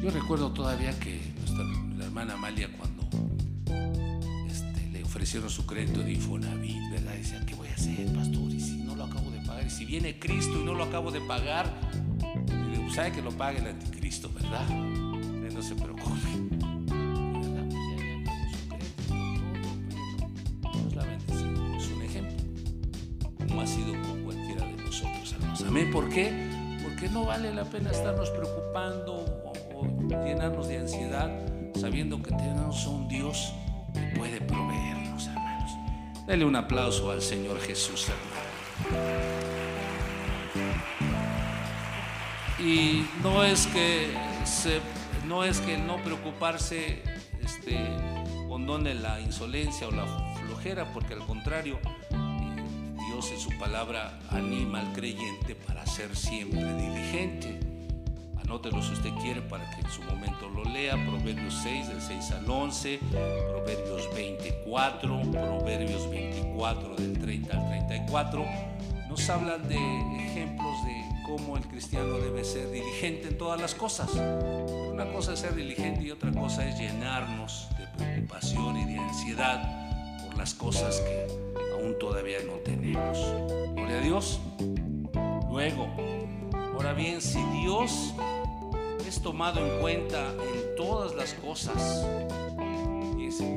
Yo 0.00 0.10
recuerdo 0.10 0.52
todavía 0.52 0.96
que 1.00 1.32
nuestra 1.38 1.64
la 1.96 2.04
hermana 2.04 2.34
Amalia 2.34 2.68
cuando 2.76 2.93
le 5.24 5.26
ofrecieron 5.26 5.48
su 5.48 5.64
crédito 5.64 6.02
de 6.02 6.12
Infonavit, 6.12 6.90
¿verdad? 6.90 7.14
Decía, 7.14 7.40
¿qué 7.46 7.54
voy 7.54 7.68
a 7.68 7.72
hacer, 7.72 8.12
pastor? 8.12 8.52
Y 8.52 8.60
si 8.60 8.76
no 8.76 8.94
lo 8.94 9.04
acabo 9.04 9.30
de 9.30 9.40
pagar, 9.40 9.66
y 9.66 9.70
si 9.70 9.86
viene 9.86 10.18
Cristo 10.18 10.60
y 10.60 10.64
no 10.64 10.74
lo 10.74 10.84
acabo 10.84 11.10
de 11.10 11.22
pagar, 11.22 11.64
sabe 12.94 13.10
que 13.10 13.22
lo 13.22 13.30
pague 13.30 13.58
el 13.60 13.68
anticristo, 13.68 14.30
¿verdad? 14.34 14.68
no 14.68 15.62
se 15.62 15.74
preocupe. 15.76 16.10
Ha 23.58 23.66
sido 23.66 23.92
con 24.02 24.24
cualquiera 24.24 24.66
de 24.66 24.76
nosotros, 24.76 25.32
hermanos. 25.32 25.64
Amén. 25.66 25.90
¿Por 25.90 26.10
qué? 26.10 26.78
Porque 26.82 27.08
no 27.08 27.24
vale 27.24 27.54
la 27.54 27.64
pena 27.64 27.92
estarnos 27.92 28.28
preocupando 28.28 29.24
o, 29.74 29.84
llenarnos 30.22 30.68
de 30.68 30.80
ansiedad 30.80 31.30
sabiendo 31.74 32.20
que 32.20 32.34
tenemos 32.34 32.86
un 32.86 33.08
Dios 33.08 33.54
que 33.94 34.18
puede 34.18 34.36
hermanos. 34.36 34.83
Dele 36.26 36.46
un 36.46 36.56
aplauso 36.56 37.10
al 37.10 37.20
Señor 37.20 37.60
Jesús, 37.60 38.08
hermano. 38.08 39.44
Y 42.58 43.04
no 43.22 43.44
es 43.44 43.66
que 43.66 44.08
se, 44.44 44.80
no 45.26 45.44
es 45.44 45.60
que 45.60 45.76
no 45.76 46.02
preocuparse 46.02 47.02
este, 47.42 47.78
condone 48.48 48.94
la 48.94 49.20
insolencia 49.20 49.86
o 49.86 49.90
la 49.90 50.06
flojera, 50.36 50.90
porque 50.94 51.12
al 51.12 51.26
contrario, 51.26 51.78
Dios 52.10 53.30
en 53.30 53.40
su 53.40 53.50
palabra 53.58 54.18
anima 54.30 54.80
al 54.80 54.92
creyente 54.94 55.54
para 55.54 55.84
ser 55.84 56.16
siempre 56.16 56.64
diligente. 56.74 57.73
Anótelo 58.44 58.82
si 58.82 58.92
usted 58.92 59.10
quiere 59.20 59.40
para 59.42 59.68
que 59.70 59.80
en 59.80 59.90
su 59.90 60.02
momento 60.02 60.48
lo 60.48 60.64
lea. 60.64 60.94
Proverbios 61.06 61.54
6, 61.62 61.88
del 61.88 62.00
6 62.00 62.30
al 62.32 62.50
11, 62.50 63.00
Proverbios 63.50 64.14
24, 64.14 65.22
Proverbios 65.30 66.10
24, 66.10 66.96
del 66.96 67.18
30 67.18 67.56
al 67.56 67.68
34. 67.68 68.44
Nos 69.08 69.30
hablan 69.30 69.66
de 69.68 69.76
ejemplos 69.76 70.84
de 70.84 71.04
cómo 71.24 71.56
el 71.56 71.66
cristiano 71.66 72.18
debe 72.18 72.44
ser 72.44 72.70
diligente 72.70 73.28
en 73.28 73.38
todas 73.38 73.60
las 73.60 73.74
cosas. 73.74 74.10
Una 74.12 75.10
cosa 75.12 75.32
es 75.32 75.40
ser 75.40 75.54
diligente 75.54 76.02
y 76.02 76.10
otra 76.10 76.30
cosa 76.32 76.68
es 76.68 76.78
llenarnos 76.78 77.68
de 77.78 77.86
preocupación 77.96 78.76
y 78.76 78.84
de 78.84 78.98
ansiedad 78.98 80.24
por 80.24 80.36
las 80.36 80.54
cosas 80.54 81.00
que 81.00 81.26
aún 81.72 81.98
todavía 81.98 82.38
no 82.46 82.54
tenemos. 82.58 83.18
Gloria 83.74 83.98
a 83.98 84.00
Dios. 84.00 84.40
Luego, 85.50 85.88
ahora 86.74 86.92
bien, 86.92 87.20
si 87.20 87.42
Dios 87.60 88.12
es 89.06 89.20
tomado 89.20 89.64
en 89.64 89.80
cuenta 89.80 90.30
en 90.30 90.76
todas 90.76 91.14
las 91.14 91.34
cosas, 91.34 91.76
lo 92.56 93.14
dice, 93.16 93.56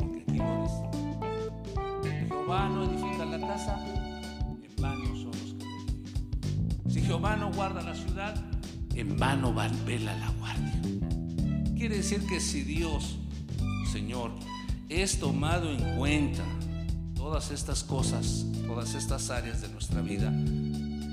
Jehová 2.27 2.69
no 2.69 2.83
edifica 2.83 3.25
la 3.25 3.39
casa, 3.39 3.85
en 3.85 4.81
vano 4.81 5.05
son 5.15 5.31
los 5.31 5.53
que 5.53 5.65
edifican. 5.65 6.91
Si 6.91 7.01
Jehová 7.01 7.35
no 7.35 7.51
guarda 7.51 7.81
la 7.81 7.95
ciudad, 7.95 8.35
en 8.95 9.17
vano 9.17 9.53
va 9.53 9.69
vela 9.85 10.15
la 10.17 10.29
guardia. 10.31 10.81
Quiere 11.75 11.97
decir 11.97 12.25
que 12.27 12.39
si 12.39 12.63
Dios, 12.63 13.17
Señor, 13.91 14.31
es 14.89 15.19
tomado 15.19 15.71
en 15.71 15.97
cuenta 15.97 16.43
todas 17.15 17.51
estas 17.51 17.83
cosas, 17.83 18.45
todas 18.65 18.95
estas 18.95 19.29
áreas 19.29 19.61
de 19.61 19.69
nuestra 19.69 20.01
vida, 20.01 20.33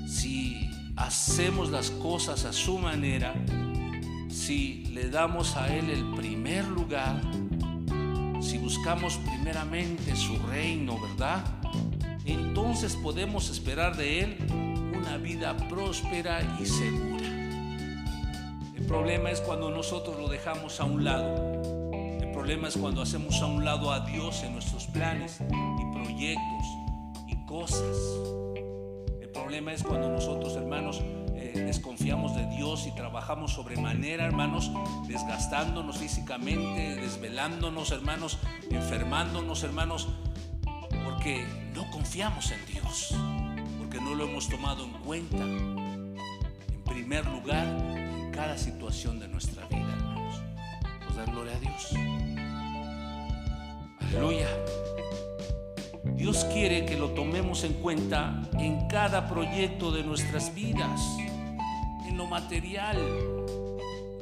si 0.07 0.69
hacemos 0.95 1.69
las 1.69 1.91
cosas 1.91 2.45
a 2.45 2.53
su 2.53 2.77
manera, 2.77 3.33
si 4.45 4.85
le 4.93 5.09
damos 5.09 5.57
a 5.57 5.75
Él 5.75 5.89
el 5.89 6.05
primer 6.11 6.67
lugar, 6.67 7.19
si 8.41 8.59
buscamos 8.59 9.17
primeramente 9.17 10.15
su 10.15 10.37
reino, 10.37 10.99
¿verdad? 11.01 11.43
Entonces 12.25 12.95
podemos 12.95 13.49
esperar 13.49 13.97
de 13.97 14.19
Él 14.19 14.37
una 14.95 15.17
vida 15.17 15.57
próspera 15.67 16.41
y 16.61 16.65
segura. 16.67 17.25
El 18.75 18.85
problema 18.87 19.31
es 19.31 19.41
cuando 19.41 19.71
nosotros 19.71 20.15
lo 20.15 20.27
dejamos 20.27 20.79
a 20.79 20.83
un 20.83 21.03
lado. 21.03 21.63
El 22.21 22.29
problema 22.31 22.67
es 22.67 22.77
cuando 22.77 23.01
hacemos 23.01 23.41
a 23.41 23.47
un 23.47 23.65
lado 23.65 23.91
a 23.91 24.01
Dios 24.01 24.43
en 24.43 24.53
nuestros 24.53 24.85
planes 24.85 25.39
y 25.41 25.91
proyectos 25.91 26.67
y 27.25 27.35
cosas. 27.47 27.97
El 29.19 29.29
problema 29.29 29.73
es 29.73 29.81
cuando 29.81 30.11
nosotros, 30.11 30.55
hermanos, 30.55 31.01
desconfiamos 31.61 32.35
de 32.35 32.45
Dios 32.47 32.87
y 32.87 32.91
trabajamos 32.91 33.53
sobremanera, 33.53 34.25
hermanos, 34.25 34.71
desgastándonos 35.07 35.97
físicamente, 35.97 36.95
desvelándonos, 36.95 37.91
hermanos, 37.91 38.39
enfermándonos, 38.69 39.63
hermanos, 39.63 40.07
porque 41.03 41.45
no 41.73 41.89
confiamos 41.91 42.51
en 42.51 42.65
Dios, 42.65 43.15
porque 43.79 43.99
no 43.99 44.15
lo 44.15 44.25
hemos 44.25 44.49
tomado 44.49 44.83
en 44.83 44.91
cuenta 44.91 45.37
en 45.37 46.15
primer 46.85 47.25
lugar 47.27 47.65
en 47.65 48.31
cada 48.31 48.57
situación 48.57 49.19
de 49.19 49.27
nuestra 49.27 49.65
vida, 49.67 49.93
hermanos. 49.93 50.41
Pues 51.05 51.15
dar 51.15 51.31
gloria 51.31 51.55
a 51.55 51.59
Dios. 51.59 51.93
Aleluya. 53.99 54.47
Dios 56.15 56.45
quiere 56.45 56.85
que 56.85 56.97
lo 56.97 57.09
tomemos 57.11 57.63
en 57.63 57.73
cuenta 57.73 58.41
en 58.57 58.87
cada 58.87 59.27
proyecto 59.27 59.91
de 59.91 60.03
nuestras 60.03 60.53
vidas, 60.55 61.01
lo 62.17 62.25
material, 62.25 62.97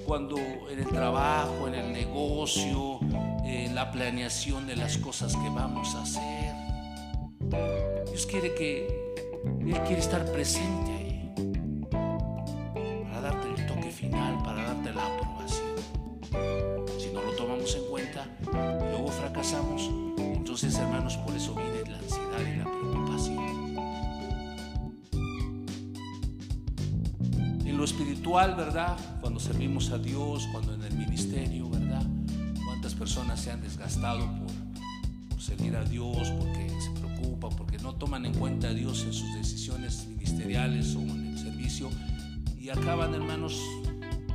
cuando 0.06 0.38
en 0.38 0.80
el 0.80 0.88
trabajo, 0.88 1.68
en 1.68 1.76
el 1.76 1.94
negocio, 1.94 3.00
en 3.44 3.76
la 3.76 3.92
planeación 3.92 4.68
de 4.68 4.76
las 4.76 4.98
cosas 4.98 5.36
que 5.36 5.50
vamos 5.50 5.96
a 5.96 6.04
hacer. 6.04 6.54
Dios 8.10 8.26
quiere 8.26 8.54
que 8.56 8.88
Él 9.60 9.80
quiere 9.82 10.00
estar 10.00 10.26
presente 10.32 10.93
espiritual, 28.34 28.56
¿verdad? 28.56 28.98
Cuando 29.22 29.40
servimos 29.40 29.92
a 29.92 29.98
Dios, 29.98 30.48
cuando 30.52 30.74
en 30.74 30.84
el 30.84 30.94
ministerio, 30.96 31.70
¿verdad? 31.70 32.04
¿Cuántas 32.66 32.96
personas 32.96 33.40
se 33.40 33.52
han 33.52 33.62
desgastado 33.62 34.20
por, 34.20 35.30
por 35.30 35.42
servir 35.42 35.76
a 35.76 35.84
Dios, 35.84 36.32
porque 36.32 36.68
se 36.80 36.90
preocupan, 37.00 37.56
porque 37.56 37.78
no 37.78 37.94
toman 37.96 38.26
en 38.26 38.34
cuenta 38.34 38.70
a 38.70 38.74
Dios 38.74 39.04
en 39.04 39.14
sus 39.14 39.34
decisiones 39.36 40.08
ministeriales 40.08 40.96
o 40.96 41.02
en 41.02 41.28
el 41.28 41.38
servicio 41.38 41.90
y 42.60 42.70
acaban, 42.70 43.14
hermanos, 43.14 43.60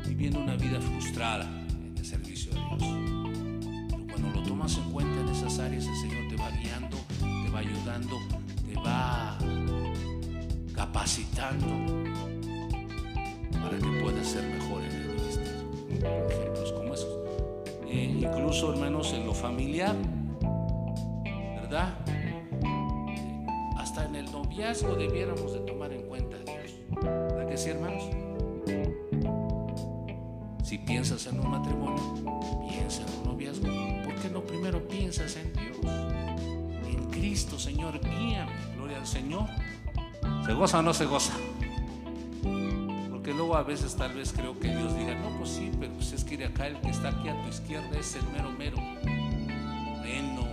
viviendo 0.07 0.40
una 0.40 0.55
vida 0.57 0.81
frustrada 0.81 1.45
en 1.45 1.97
el 1.97 2.05
servicio 2.05 2.52
de 2.52 2.59
Dios? 2.59 3.88
Pero 3.90 4.07
cuando 4.07 4.31
lo 4.31 4.43
tomas 4.43 4.76
en 4.76 4.90
cuenta 4.93 5.21
en 5.21 5.28
esas 5.28 5.59
áreas, 5.59 5.87
el 5.87 5.97
Señor 5.97 6.28
te 6.28 6.37
va 6.37 6.50
guiando, 6.50 6.97
te 7.19 7.50
va 7.50 7.59
ayudando, 7.59 8.17
te 8.64 8.75
va 8.75 9.38
capacitando 10.75 12.07
para 13.68 13.80
que 13.80 14.00
puedas 14.00 14.26
ser 14.26 14.44
mejor 14.44 14.82
en 14.82 14.92
el 14.92 15.08
ministerio. 15.08 16.26
Ejemplos 16.30 16.72
como 16.72 16.94
esos. 16.94 17.18
Eh, 17.87 18.18
incluso, 18.20 18.72
hermanos, 18.72 19.12
en 19.12 19.26
lo 19.26 19.34
familiar, 19.34 19.94
¿verdad? 21.60 21.98
Eh, 22.06 23.46
hasta 23.76 24.06
en 24.06 24.16
el 24.16 24.32
noviazgo 24.32 24.94
debiéramos 24.94 25.52
de 25.52 25.60
tomar 25.60 25.92
en 25.92 26.02
cuenta 26.02 26.37
a 26.38 26.40
Dios. 26.40 26.76
¿Verdad 27.02 27.46
que 27.46 27.56
sí, 27.58 27.68
hermanos? 27.68 28.04
Si 30.64 30.78
piensas 30.78 31.26
en 31.26 31.40
un 31.40 31.50
matrimonio, 31.50 32.14
piensa 32.70 33.02
en 33.02 33.18
un 33.18 33.25
noviazgo. 33.32 33.66
¿Por 34.04 34.14
qué 34.14 34.30
no 34.30 34.40
primero 34.44 34.88
piensas 34.88 35.37
en 35.37 35.52
Dios? 35.52 35.76
En 36.87 37.04
Cristo, 37.10 37.58
Señor, 37.58 38.00
guíame. 38.00 38.52
Gloria 38.76 38.96
al 38.96 39.06
Señor. 39.06 39.44
¿Se 40.46 40.54
goza 40.54 40.78
o 40.78 40.82
no 40.82 40.94
se 40.94 41.04
goza? 41.04 41.34
Luego 43.38 43.54
a 43.54 43.62
veces 43.62 43.95
tal 43.95 44.12
vez 44.14 44.33
creo 44.33 44.59
que 44.59 44.66
Dios 44.66 44.97
diga, 44.97 45.14
no, 45.14 45.38
pues 45.38 45.50
sí, 45.50 45.71
pero 45.78 45.92
pues 45.92 46.12
es 46.12 46.25
que 46.25 46.37
de 46.37 46.47
acá 46.47 46.66
el 46.66 46.80
que 46.80 46.90
está 46.90 47.11
aquí 47.11 47.28
a 47.28 47.40
tu 47.40 47.49
izquierda 47.49 47.97
es 47.97 48.16
el 48.16 48.26
mero 48.30 48.50
mero. 48.50 48.76
Reno, 50.02 50.49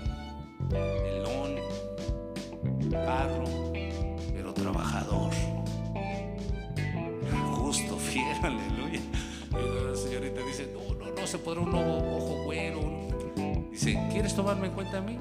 melón, 0.70 1.56
barro, 2.92 3.74
pero 4.32 4.54
trabajador. 4.54 5.34
Justo, 7.56 7.98
fiel, 8.12 8.38
aleluya. 8.44 9.02
Y 9.50 9.90
la 9.90 9.96
señorita 9.96 10.42
dice, 10.42 10.72
no, 10.72 10.94
no, 10.94 11.12
no, 11.12 11.26
se 11.26 11.40
podrá 11.40 11.62
un 11.62 11.72
nuevo 11.72 12.18
ojo 12.18 12.44
güero. 12.44 12.82
Dice, 13.72 14.00
¿quieres 14.12 14.36
tomarme 14.36 14.68
en 14.68 14.74
cuenta 14.74 15.00
a 15.00 15.02
mí? 15.02 15.18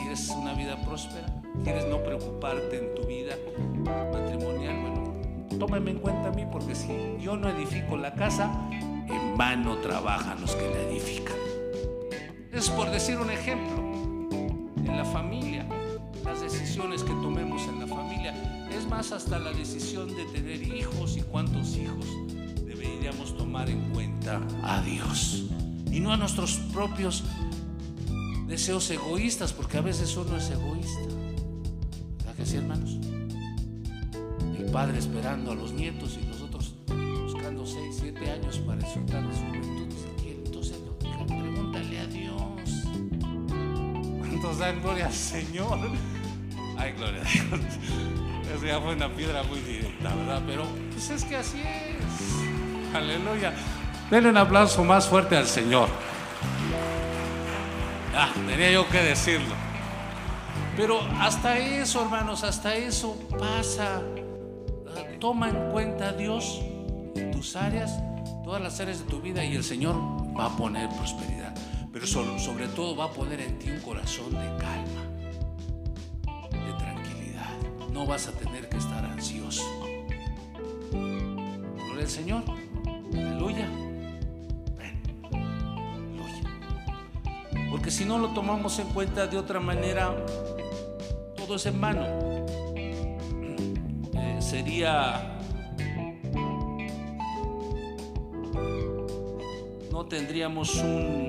¿Quieres 0.00 0.28
una 0.30 0.52
vida 0.54 0.84
próspera? 0.84 1.32
¿Quieres 1.62 1.86
no 1.86 2.02
preocuparte 2.02 2.76
en 2.76 2.92
tu 2.96 3.06
vida 3.06 3.36
matrimonial? 3.84 4.80
Bueno, 4.80 5.07
tómame 5.58 5.92
en 5.92 5.98
cuenta 5.98 6.28
a 6.28 6.32
mí 6.32 6.44
porque 6.50 6.74
si 6.74 6.88
yo 7.20 7.36
no 7.36 7.48
edifico 7.48 7.96
la 7.96 8.14
casa, 8.14 8.50
en 8.70 9.36
vano 9.36 9.78
trabajan 9.78 10.40
los 10.40 10.54
que 10.54 10.68
la 10.68 10.80
edifican. 10.82 11.36
Es 12.52 12.70
por 12.70 12.90
decir 12.90 13.18
un 13.18 13.30
ejemplo. 13.30 13.76
En 14.76 14.96
la 14.96 15.04
familia, 15.04 15.66
las 16.24 16.40
decisiones 16.40 17.02
que 17.02 17.12
tomemos 17.12 17.62
en 17.68 17.80
la 17.80 17.86
familia, 17.86 18.34
es 18.70 18.86
más 18.88 19.12
hasta 19.12 19.38
la 19.38 19.52
decisión 19.52 20.14
de 20.14 20.24
tener 20.26 20.62
hijos 20.62 21.16
y 21.16 21.22
cuántos 21.22 21.76
hijos 21.76 22.06
deberíamos 22.64 23.36
tomar 23.36 23.68
en 23.68 23.90
cuenta 23.90 24.40
a 24.62 24.80
Dios 24.82 25.44
y 25.90 26.00
no 26.00 26.12
a 26.12 26.16
nuestros 26.16 26.58
propios 26.72 27.24
deseos 28.46 28.90
egoístas, 28.90 29.52
porque 29.52 29.78
a 29.78 29.82
veces 29.82 30.16
uno 30.16 30.36
es 30.36 30.50
egoísta. 30.50 31.00
¿Verdad 32.18 32.34
que 32.34 32.56
hermanos? 32.56 32.98
Padre 34.72 34.98
esperando 34.98 35.52
a 35.52 35.54
los 35.54 35.72
nietos 35.72 36.18
y 36.20 36.26
los 36.26 36.42
otros 36.42 36.74
buscando 37.22 37.64
6, 37.64 37.96
7 38.00 38.30
años 38.30 38.58
para 38.58 38.78
disfrutar 38.78 39.26
de 39.26 39.34
su 39.34 39.40
juventud. 39.40 39.88
Entonces, 40.44 40.78
pregúntale 41.26 42.00
a 42.00 42.06
Dios. 42.06 42.84
¿Cuántos 44.18 44.58
dan 44.58 44.82
gloria 44.82 45.06
al 45.06 45.12
Señor? 45.12 45.78
Ay, 46.76 46.92
gloria 46.92 47.22
a 47.22 47.24
Dios. 47.24 47.60
Eso 48.54 48.66
ya 48.66 48.80
fue 48.80 48.94
una 48.94 49.12
piedra 49.12 49.42
muy 49.42 49.58
directa, 49.60 50.14
¿verdad? 50.14 50.42
Pero 50.46 50.64
pues 50.92 51.10
es 51.10 51.24
que 51.24 51.36
así 51.36 51.60
es. 51.60 52.94
Aleluya. 52.94 53.54
Denle 54.10 54.30
un 54.30 54.36
aplauso 54.36 54.84
más 54.84 55.06
fuerte 55.06 55.36
al 55.36 55.46
Señor. 55.46 55.88
Ah, 58.14 58.32
tenía 58.46 58.70
yo 58.70 58.88
que 58.88 58.98
decirlo. 58.98 59.54
Pero 60.76 61.00
hasta 61.20 61.58
eso, 61.58 62.02
hermanos, 62.02 62.44
hasta 62.44 62.74
eso 62.74 63.18
pasa. 63.38 64.00
Toma 65.20 65.48
en 65.48 65.72
cuenta 65.72 66.10
a 66.10 66.12
Dios 66.12 66.60
en 67.16 67.32
tus 67.32 67.56
áreas, 67.56 68.00
todas 68.44 68.62
las 68.62 68.78
áreas 68.78 69.00
de 69.00 69.04
tu 69.06 69.20
vida 69.20 69.44
y 69.44 69.56
el 69.56 69.64
Señor 69.64 69.96
va 70.38 70.46
a 70.46 70.56
poner 70.56 70.88
prosperidad. 70.90 71.54
Pero 71.92 72.06
sobre 72.06 72.68
todo 72.68 72.94
va 72.94 73.06
a 73.06 73.10
poner 73.10 73.40
en 73.40 73.58
ti 73.58 73.68
un 73.68 73.80
corazón 73.80 74.30
de 74.30 74.46
calma, 74.58 75.02
de 76.52 76.72
tranquilidad. 76.78 77.50
No 77.92 78.06
vas 78.06 78.28
a 78.28 78.32
tener 78.32 78.68
que 78.68 78.76
estar 78.76 79.04
ansioso. 79.04 79.64
Gloria 80.92 82.02
al 82.02 82.08
Señor. 82.08 82.42
Aleluya. 83.12 83.68
Porque 87.70 87.90
si 87.90 88.04
no 88.04 88.18
lo 88.18 88.28
tomamos 88.28 88.78
en 88.78 88.88
cuenta 88.90 89.26
de 89.26 89.36
otra 89.36 89.58
manera, 89.58 90.14
todo 91.36 91.56
es 91.56 91.66
en 91.66 91.80
vano. 91.80 92.27
Sería... 94.48 95.36
No 99.92 100.06
tendríamos 100.06 100.74
un 100.76 101.26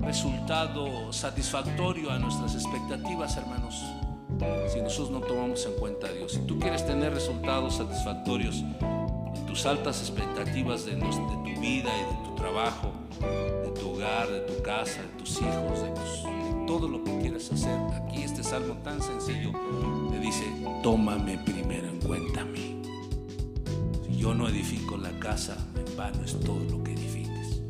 resultado 0.00 1.12
satisfactorio 1.12 2.10
a 2.10 2.18
nuestras 2.18 2.56
expectativas, 2.56 3.36
hermanos, 3.36 3.84
si 4.66 4.80
nosotros 4.80 5.10
no 5.12 5.20
tomamos 5.20 5.64
en 5.66 5.74
cuenta 5.74 6.08
a 6.08 6.10
Dios. 6.12 6.32
Si 6.32 6.40
tú 6.40 6.58
quieres 6.58 6.84
tener 6.84 7.14
resultados 7.14 7.76
satisfactorios 7.76 8.56
en 8.56 9.46
tus 9.46 9.64
altas 9.64 10.00
expectativas 10.00 10.84
de, 10.84 10.96
de 10.96 11.00
tu 11.00 11.60
vida 11.60 11.92
y 11.96 12.16
de 12.16 12.24
tu 12.24 12.34
trabajo, 12.34 12.90
de 13.20 13.70
tu 13.80 13.90
hogar, 13.90 14.28
de 14.28 14.40
tu 14.40 14.60
casa, 14.60 15.02
de 15.02 15.08
tus 15.20 15.40
hijos, 15.40 15.82
de, 15.82 15.90
de, 15.90 16.53
todo 16.66 16.88
lo 16.88 17.02
que 17.02 17.18
quieras 17.18 17.50
hacer. 17.52 17.78
Aquí 17.94 18.22
este 18.22 18.42
salmo 18.42 18.74
tan 18.82 19.00
sencillo 19.02 19.52
te 20.10 20.18
dice, 20.18 20.44
tómame 20.82 21.38
primero 21.38 21.88
en 21.88 22.00
cuenta 22.00 22.42
a 22.42 22.44
mí. 22.44 22.80
Si 24.06 24.16
yo 24.16 24.34
no 24.34 24.48
edifico 24.48 24.96
la 24.96 25.10
casa, 25.18 25.56
en 25.74 25.96
vano 25.96 26.24
es 26.24 26.38
todo 26.40 26.60
lo 26.70 26.82
que 26.82 26.92
edifiques. 26.92 27.62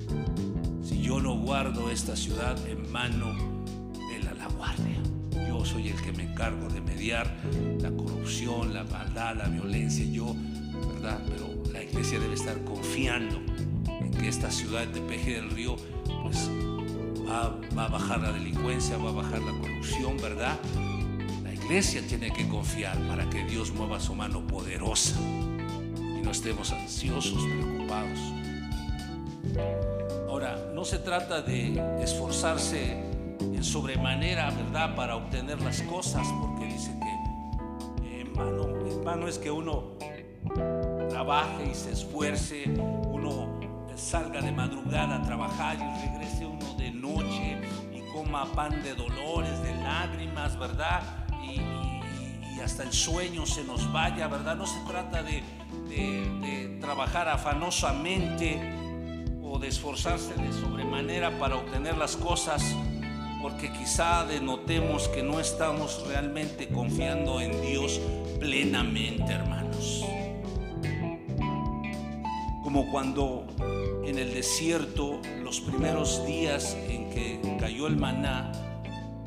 Si 0.83 1.01
yo 1.01 1.21
no 1.21 1.39
guardo 1.39 1.91
esta 1.91 2.17
ciudad, 2.17 2.57
en 2.69 2.93
vano 2.93 3.35
vela 4.09 4.35
la 4.35 4.49
guardia. 4.49 5.01
Yo 5.49 5.65
soy 5.65 5.89
el 5.89 6.01
que 6.01 6.13
me 6.13 6.25
encargo 6.25 6.69
de 6.69 6.81
mediar 6.81 7.35
la 7.81 7.91
corrupción, 7.91 8.75
la 8.75 8.85
maldad, 8.85 9.37
la 9.37 9.49
violencia. 9.49 10.05
Yo, 10.05 10.35
¿verdad? 10.95 11.21
Pero 11.29 11.73
la 11.73 11.83
iglesia 11.83 12.19
debe 12.19 12.35
estar 12.35 12.63
confiando 12.65 13.41
en 13.89 14.11
que 14.11 14.29
esta 14.29 14.51
ciudad 14.51 14.87
de 14.87 15.01
Peje 15.01 15.35
del 15.35 15.51
Río 15.51 15.77
pues 16.23 16.51
va, 17.27 17.85
a 17.85 17.89
bajar 17.89 18.21
la 18.21 18.33
delincuencia, 18.33 18.97
va 18.99 19.11
a 19.11 19.13
bajar 19.13 19.41
la 19.41 19.53
corrupción, 19.53 20.17
¿verdad? 20.19 20.59
La 21.43 21.53
iglesia 21.53 22.03
tiene 22.07 22.33
que 22.33 22.49
confiar 22.49 22.99
para 23.09 23.29
que 23.29 23.45
Dios 23.45 23.73
mueva 23.73 24.01
su 24.01 24.15
mano 24.15 24.47
poderosa 24.47 25.19
y 25.21 26.23
no 26.23 26.31
estemos 26.31 26.73
ansiosos, 26.73 27.43
preocupados. 27.43 28.19
Ahora, 30.29 30.59
no 30.75 30.85
se 30.85 30.99
trata 30.99 31.43
de 31.43 31.81
esforzarse 32.03 32.97
en 33.41 33.65
sobremanera, 33.65 34.51
¿verdad?, 34.51 34.95
para 34.95 35.17
obtener 35.17 35.61
las 35.61 35.83
cosas, 35.83 36.27
porque 36.41 36.67
dice 36.67 36.91
que 36.99 37.15
vano, 38.35 38.69
en 38.87 39.05
vano 39.05 39.29
es 39.29 39.39
que 39.39 39.51
uno 39.51 39.93
trabaje 41.09 41.71
y 41.71 41.75
se 41.75 41.93
esfuerce, 41.93 42.65
uno 43.11 43.54
salga 43.97 44.41
de 44.41 44.53
madrugada 44.53 45.17
a 45.17 45.23
trabajar 45.23 45.77
y 45.77 46.09
regrese 46.09 46.47
uno 46.47 46.75
de 46.75 46.91
noche 46.91 47.59
y 47.93 48.01
coma 48.13 48.45
pan 48.53 48.83
de 48.83 48.95
dolores, 48.95 49.63
de 49.63 49.75
lágrimas, 49.77 50.59
¿verdad? 50.59 51.03
Y, 51.43 51.61
hasta 52.61 52.83
el 52.83 52.93
sueño 52.95 53.45
se 53.45 53.63
nos 53.65 53.93
vaya, 53.93 54.27
¿verdad? 54.27 54.57
No 54.57 54.67
se 54.67 54.79
trata 54.89 55.23
de, 55.23 55.43
de, 55.91 56.31
de 56.41 56.79
trabajar 56.81 57.29
afanosamente 57.29 58.59
o 59.43 59.59
de 59.59 59.69
esforzarse 59.69 60.33
de 60.35 60.51
sobremanera 60.51 61.39
para 61.39 61.57
obtener 61.57 61.99
las 61.99 62.17
cosas, 62.17 62.75
porque 63.43 63.71
quizá 63.71 64.25
denotemos 64.25 65.09
que 65.09 65.23
no 65.23 65.41
estamos 65.41 66.03
realmente 66.09 66.69
confiando 66.69 67.43
en 67.43 67.61
Dios 67.61 68.01
plenamente, 68.41 69.31
hermanos. 69.31 70.07
Como 72.63 72.91
cuando 72.91 73.47
en 74.15 74.21
el 74.21 74.33
desierto, 74.33 75.21
los 75.43 75.61
primeros 75.61 76.25
días 76.25 76.77
en 76.89 77.11
que 77.11 77.57
cayó 77.59 77.89
el 77.89 77.97
maná, 77.97 78.53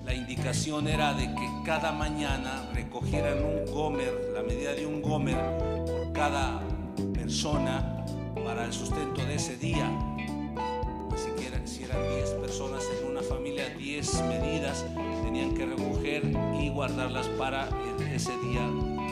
la 0.06 0.14
indicación 0.14 0.88
era 0.88 1.14
de 1.14 1.26
que 1.26 1.50
cada 1.66 1.92
mañana 1.92 2.70
recogieran 2.74 3.44
un 3.44 3.66
gomer, 3.66 4.32
la 4.34 4.44
medida 4.44 4.72
de 4.72 4.86
un 4.86 5.02
gomer 5.02 5.58
por 5.86 6.14
cada 6.14 6.62
persona 7.14 8.06
para 8.46 8.64
el 8.64 8.72
sustento 8.72 9.26
de 9.26 9.36
ese 9.36 9.58
día. 9.58 9.92
Si, 11.18 11.46
eran, 11.46 11.68
si 11.68 11.84
eran 11.84 12.02
10 12.16 12.30
personas 12.36 12.86
en 13.02 13.12
una 13.12 13.22
familia, 13.22 13.68
10 13.78 14.22
medidas 14.22 14.86
tenían 15.22 15.54
que 15.54 15.66
recoger 15.66 16.32
y 16.62 16.70
guardarlas 16.70 17.28
para 17.38 17.68
ese 18.16 18.32
día 18.38 18.66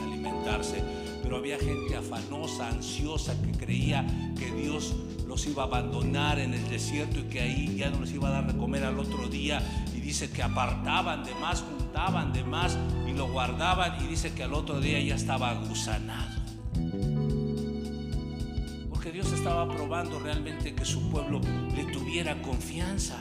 alimentarse. 0.06 0.82
Pero 1.22 1.36
había 1.36 1.60
gente 1.60 1.98
afanosa, 1.98 2.70
ansiosa, 2.70 3.36
que 3.42 3.52
creía 3.52 4.08
que 4.40 4.52
Dios 4.54 4.96
los 5.36 5.48
iba 5.48 5.64
a 5.64 5.66
abandonar 5.66 6.40
en 6.40 6.54
el 6.54 6.70
desierto 6.70 7.20
y 7.20 7.24
que 7.24 7.42
ahí 7.42 7.76
ya 7.76 7.90
no 7.90 8.00
les 8.00 8.14
iba 8.14 8.30
a 8.30 8.32
dar 8.32 8.48
de 8.48 8.58
comer 8.58 8.86
al 8.86 8.98
otro 8.98 9.28
día. 9.28 9.62
Y 9.94 10.00
dice 10.00 10.32
que 10.32 10.42
apartaban 10.42 11.26
de 11.26 11.36
más, 11.36 11.62
juntaban 11.62 12.32
de 12.32 12.46
más 12.46 12.78
y 13.06 13.12
lo 13.12 13.28
guardaban. 13.28 14.02
Y 14.02 14.08
dice 14.08 14.34
que 14.34 14.44
al 14.44 14.54
otro 14.54 14.80
día 14.80 15.02
ya 15.02 15.16
estaba 15.16 15.54
gusanado. 15.56 16.40
Porque 18.90 19.12
Dios 19.12 19.30
estaba 19.34 19.68
probando 19.68 20.20
realmente 20.20 20.74
que 20.74 20.86
su 20.86 21.10
pueblo 21.10 21.42
le 21.76 21.84
tuviera 21.92 22.42
confianza. 22.42 23.18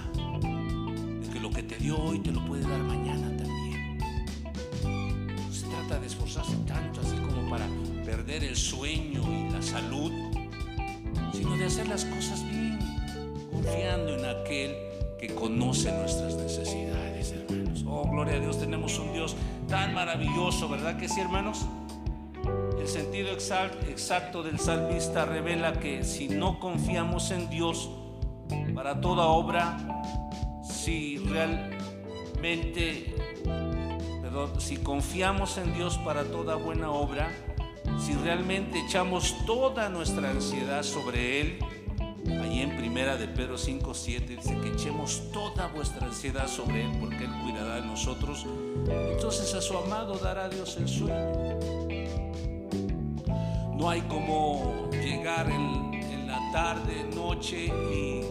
De 1.20 1.28
que 1.32 1.40
lo 1.40 1.50
que 1.50 1.64
te 1.64 1.78
dio 1.78 1.98
hoy 1.98 2.20
te 2.20 2.30
lo 2.30 2.44
puede 2.46 2.62
dar 2.62 2.78
mañana 2.78 3.26
también. 3.36 3.98
No 5.34 5.52
se 5.52 5.66
trata 5.66 5.98
de 5.98 6.06
esforzarse 6.06 6.54
tanto 6.58 7.00
así 7.00 7.16
como 7.16 7.50
para 7.50 7.66
perder 8.04 8.44
el 8.44 8.54
sueño 8.54 9.20
y 9.32 9.50
la 9.50 9.60
salud 9.60 10.33
de 11.52 11.66
hacer 11.66 11.86
las 11.88 12.04
cosas 12.04 12.42
bien, 12.48 12.78
confiando 13.50 14.16
en 14.16 14.24
aquel 14.24 14.74
que 15.18 15.34
conoce 15.34 15.92
nuestras 15.92 16.34
necesidades, 16.36 17.32
hermanos. 17.32 17.84
Oh, 17.86 18.08
gloria 18.10 18.34
a 18.36 18.40
Dios, 18.40 18.58
tenemos 18.58 18.98
un 18.98 19.12
Dios 19.12 19.36
tan 19.68 19.94
maravilloso, 19.94 20.68
¿verdad 20.68 20.96
que 20.96 21.08
sí, 21.08 21.20
hermanos? 21.20 21.66
El 22.78 22.88
sentido 22.88 23.30
exacto 23.30 24.42
del 24.42 24.58
salmista 24.58 25.24
revela 25.24 25.74
que 25.74 26.02
si 26.02 26.28
no 26.28 26.58
confiamos 26.58 27.30
en 27.30 27.48
Dios 27.48 27.88
para 28.74 29.00
toda 29.00 29.26
obra, 29.26 29.78
si 30.62 31.18
realmente, 31.18 33.14
perdón, 34.20 34.60
si 34.60 34.78
confiamos 34.78 35.56
en 35.56 35.72
Dios 35.74 35.98
para 35.98 36.24
toda 36.24 36.56
buena 36.56 36.90
obra, 36.90 37.30
si 37.98 38.14
realmente 38.14 38.78
echamos 38.80 39.34
toda 39.46 39.88
nuestra 39.88 40.30
ansiedad 40.30 40.82
sobre 40.82 41.40
Él, 41.40 41.58
Allí 42.42 42.62
en 42.62 42.76
primera 42.76 43.16
de 43.16 43.28
Pedro 43.28 43.58
5, 43.58 43.92
7 43.92 44.36
dice 44.36 44.58
que 44.60 44.70
echemos 44.70 45.30
toda 45.30 45.66
vuestra 45.68 46.06
ansiedad 46.06 46.46
sobre 46.46 46.84
Él 46.84 46.96
porque 46.98 47.24
Él 47.24 47.30
cuidará 47.42 47.76
de 47.76 47.86
nosotros. 47.86 48.46
Entonces 48.88 49.52
a 49.54 49.60
su 49.60 49.76
amado 49.76 50.14
dará 50.18 50.48
Dios 50.48 50.76
el 50.78 50.88
sueño. 50.88 51.58
No 53.76 53.90
hay 53.90 54.00
como 54.02 54.88
llegar 54.90 55.50
en, 55.50 55.94
en 55.94 56.26
la 56.26 56.40
tarde, 56.50 57.04
noche 57.14 57.66
y 57.66 58.22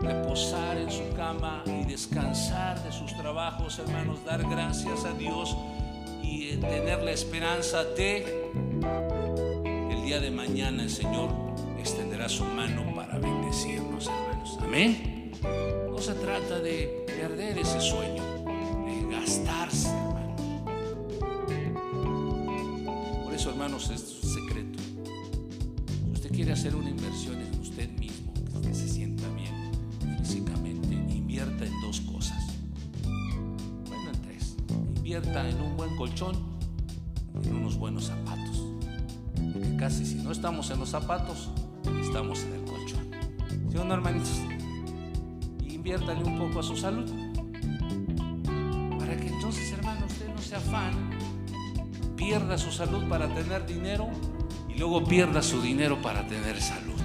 reposar 0.00 0.76
en 0.76 0.90
su 0.92 1.12
cama 1.16 1.64
y 1.66 1.84
descansar 1.86 2.80
de 2.84 2.92
sus 2.92 3.16
trabajos, 3.16 3.80
hermanos, 3.80 4.24
dar 4.24 4.48
gracias 4.48 5.04
a 5.04 5.12
Dios 5.12 5.56
y 6.28 6.56
tener 6.56 7.02
la 7.02 7.12
esperanza 7.12 7.84
de 7.84 8.50
el 9.90 10.04
día 10.04 10.20
de 10.20 10.30
mañana 10.30 10.82
el 10.82 10.90
Señor 10.90 11.30
extenderá 11.78 12.28
su 12.28 12.44
mano 12.44 12.94
para 12.94 13.18
bendecirnos, 13.18 14.06
hermanos. 14.06 14.58
Amén. 14.60 15.32
No 15.90 15.98
se 15.98 16.14
trata 16.14 16.58
de 16.60 17.04
perder 17.06 17.58
ese 17.58 17.80
sueño, 17.80 18.22
de 18.44 19.16
gastarse, 19.16 19.88
hermanos. 19.88 20.42
Por 23.24 23.34
eso, 23.34 23.50
hermanos, 23.50 23.90
es 23.90 24.00
secreto. 24.00 24.78
Si 26.04 26.12
usted 26.12 26.30
quiere 26.30 26.52
hacer 26.52 26.74
una 26.74 26.90
inversión 26.90 27.40
en 27.40 27.60
usted 27.60 27.88
mismo, 27.90 28.17
En 35.26 35.60
un 35.60 35.76
buen 35.76 35.96
colchón 35.96 36.36
en 37.42 37.56
unos 37.56 37.76
buenos 37.76 38.04
zapatos. 38.04 38.64
Porque 39.52 39.76
casi 39.76 40.06
si 40.06 40.14
no 40.16 40.30
estamos 40.30 40.70
en 40.70 40.78
los 40.78 40.90
zapatos, 40.90 41.50
estamos 42.00 42.44
en 42.44 42.52
el 42.52 42.64
colchón. 42.64 43.10
¿Sí 43.68 43.76
o 43.76 43.84
no, 43.84 43.94
hermanitos? 43.94 44.40
Inviértale 45.64 46.22
un 46.22 46.38
poco 46.38 46.60
a 46.60 46.62
su 46.62 46.76
salud. 46.76 47.10
Para 48.96 49.16
que 49.16 49.26
entonces, 49.26 49.72
hermano, 49.72 50.06
usted 50.06 50.28
no 50.32 50.40
se 50.40 50.54
afán, 50.54 51.10
pierda 52.14 52.56
su 52.56 52.70
salud 52.70 53.08
para 53.08 53.28
tener 53.34 53.66
dinero 53.66 54.08
y 54.68 54.78
luego 54.78 55.02
pierda 55.02 55.42
su 55.42 55.60
dinero 55.60 56.00
para 56.00 56.28
tener 56.28 56.60
salud. 56.62 56.97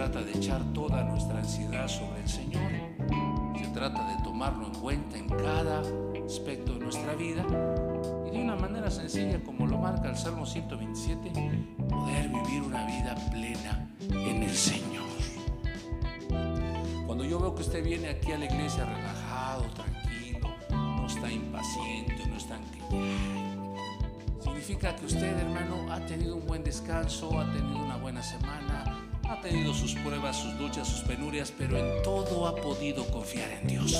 Trata 0.00 0.22
de 0.22 0.32
echar 0.32 0.64
toda 0.72 1.04
nuestra 1.04 1.40
ansiedad 1.40 1.86
sobre 1.86 2.22
el 2.22 2.28
Señor. 2.28 2.72
Se 3.54 3.66
trata 3.66 4.08
de 4.08 4.24
tomarlo 4.24 4.68
en 4.68 4.74
cuenta 4.76 5.18
en 5.18 5.28
cada 5.28 5.82
aspecto 6.26 6.72
de 6.72 6.78
nuestra 6.78 7.14
vida 7.16 7.44
de 7.44 8.40
una 8.40 8.56
manera 8.56 8.90
sencilla 8.90 9.44
como 9.44 9.66
lo 9.66 9.76
marca 9.76 10.08
el 10.08 10.16
Salmo 10.16 10.46
127, 10.46 11.30
poder 11.90 12.28
vivir 12.30 12.62
una 12.62 12.86
vida 12.86 13.14
plena 13.30 13.90
en 14.08 14.42
el 14.42 14.56
Señor. 14.56 15.04
Cuando 17.04 17.22
yo 17.26 17.38
veo 17.38 17.54
que 17.54 17.60
usted 17.60 17.84
viene 17.84 18.08
aquí 18.08 18.32
a 18.32 18.38
la 18.38 18.46
iglesia 18.46 18.86
relajado, 18.86 19.64
tranquilo, 19.74 20.48
no 20.70 21.06
está 21.06 21.30
impaciente, 21.30 22.26
no 22.26 22.38
está 22.38 22.58
significa 24.60 24.94
que 24.94 25.06
usted, 25.06 25.38
hermano, 25.38 25.90
ha 25.90 25.98
tenido 26.06 26.36
un 26.36 26.46
buen 26.46 26.62
descanso, 26.62 27.40
ha 27.40 27.50
tenido 27.50 27.82
una 27.82 27.96
buena 27.96 28.22
semana, 28.22 28.99
ha 29.30 29.40
tenido 29.40 29.72
sus 29.72 29.94
pruebas, 29.94 30.36
sus 30.36 30.54
luchas, 30.54 30.88
sus 30.88 31.00
penurias, 31.02 31.52
pero 31.56 31.78
en 31.78 32.02
todo 32.02 32.46
ha 32.46 32.56
podido 32.56 33.06
confiar 33.06 33.50
en 33.50 33.68
Dios. 33.68 33.96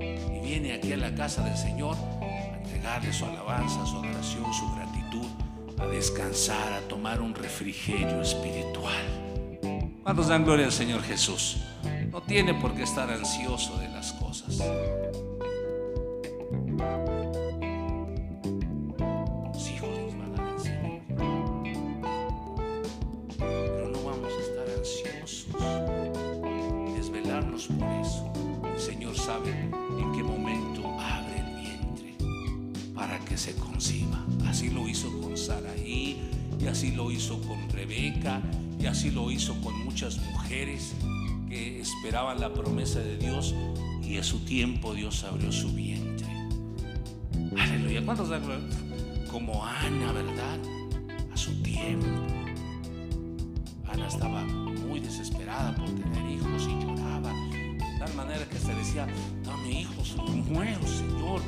Y 0.00 0.40
viene 0.40 0.72
aquí 0.72 0.92
a 0.92 0.96
la 0.96 1.14
casa 1.14 1.44
del 1.44 1.56
Señor 1.56 1.96
darle 2.86 3.12
su 3.12 3.24
alabanza, 3.24 3.84
su 3.84 3.96
adoración, 3.96 4.54
su 4.54 4.72
gratitud, 4.74 5.26
a 5.78 5.86
descansar, 5.86 6.72
a 6.72 6.80
tomar 6.82 7.20
un 7.20 7.34
refrigerio 7.34 8.22
espiritual. 8.22 9.04
¿Cuántos 10.04 10.28
dan 10.28 10.44
gloria 10.44 10.66
al 10.66 10.72
Señor 10.72 11.02
Jesús? 11.02 11.58
No 12.10 12.22
tiene 12.22 12.54
por 12.54 12.74
qué 12.74 12.84
estar 12.84 13.10
ansioso 13.10 13.76
de 13.78 13.88
las 13.88 14.12
cosas. 14.12 14.62
Por 27.68 27.88
eso. 28.00 28.32
El 28.74 28.80
Señor 28.80 29.16
sabe 29.16 29.50
en 29.50 30.12
qué 30.12 30.22
momento 30.22 30.86
que 33.26 33.36
se 33.36 33.54
conciba. 33.56 34.24
Así 34.46 34.70
lo 34.70 34.88
hizo 34.88 35.08
con 35.20 35.36
Saraí, 35.36 36.18
y 36.58 36.66
así 36.66 36.92
lo 36.92 37.10
hizo 37.10 37.40
con 37.42 37.68
Rebeca, 37.70 38.40
y 38.80 38.86
así 38.86 39.10
lo 39.10 39.30
hizo 39.30 39.54
con 39.60 39.84
muchas 39.84 40.18
mujeres 40.32 40.94
que 41.48 41.80
esperaban 41.80 42.40
la 42.40 42.52
promesa 42.52 43.00
de 43.00 43.16
Dios, 43.18 43.54
y 44.02 44.18
a 44.18 44.22
su 44.22 44.40
tiempo 44.40 44.94
Dios 44.94 45.24
abrió 45.24 45.52
su 45.52 45.72
vientre. 45.72 46.26
Aleluya. 47.58 48.04
¿Cuántos 48.04 48.30
Como 49.30 49.64
Ana, 49.64 50.12
¿verdad? 50.12 50.58
A 51.32 51.36
su 51.36 51.52
tiempo. 51.62 52.06
Ana 53.86 54.08
estaba 54.08 54.44
muy 54.44 55.00
desesperada 55.00 55.74
por 55.74 55.88
tener 55.90 56.30
hijos 56.30 56.68
y 56.68 56.84
lloraba. 56.84 56.95
Tal 58.06 58.14
manera 58.14 58.44
que 58.48 58.58
se 58.58 58.72
decía, 58.72 59.04
dame 59.44 59.80
hijos, 59.80 60.16
muero, 60.16 60.80
Señor, 60.86 61.40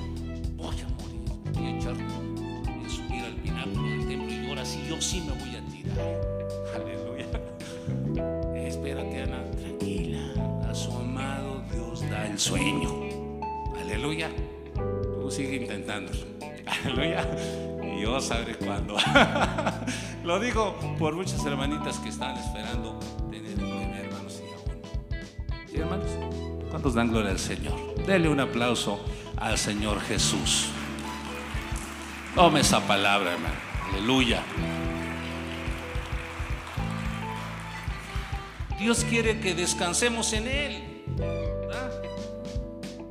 voy 0.56 0.74
a 0.74 1.60
y 1.60 1.76
echar 1.76 1.94
y 1.94 2.90
subir 2.90 3.24
al 3.24 3.34
pináculo 3.34 3.88
del 3.88 4.08
templo 4.08 4.34
y 4.34 4.48
ahora 4.48 4.64
sí, 4.64 4.84
yo 4.88 5.00
sí 5.00 5.20
me 5.20 5.32
voy 5.38 5.54
a 5.54 5.64
tirar. 5.70 5.98
Aleluya. 6.74 7.26
Espérate, 8.56 9.22
Ana, 9.22 9.50
tranquila. 9.52 10.68
A 10.68 10.74
su 10.74 10.90
amado 10.90 11.62
Dios 11.72 12.00
da 12.10 12.26
el 12.26 12.36
sueño. 12.36 13.04
Aleluya. 13.80 14.28
Tú 14.74 15.30
sigue 15.30 15.56
intentando. 15.56 16.10
Aleluya. 16.84 17.24
Y 17.84 18.02
yo 18.02 18.20
sabré 18.20 18.56
cuándo. 18.56 18.96
Lo 20.24 20.40
digo 20.40 20.76
por 20.98 21.14
muchas 21.14 21.44
hermanitas 21.46 22.00
que 22.00 22.08
están 22.08 22.36
esperando 22.36 22.98
tener 23.30 23.54
un 23.62 23.78
bebé, 23.78 24.00
hermanos 24.00 24.42
y. 24.44 25.70
¿Sí, 25.70 25.76
hermanos? 25.78 26.37
¿Cuántos 26.78 26.94
dan 26.94 27.10
gloria 27.10 27.32
al 27.32 27.40
Señor? 27.40 27.74
Dele 28.06 28.28
un 28.28 28.38
aplauso 28.38 29.04
al 29.36 29.58
Señor 29.58 30.00
Jesús. 30.00 30.68
Tome 32.36 32.60
esa 32.60 32.86
palabra, 32.86 33.32
hermano. 33.32 33.56
Aleluya. 33.90 34.44
Dios 38.78 39.04
quiere 39.10 39.40
que 39.40 39.56
descansemos 39.56 40.32
en 40.34 40.46
Él. 40.46 41.04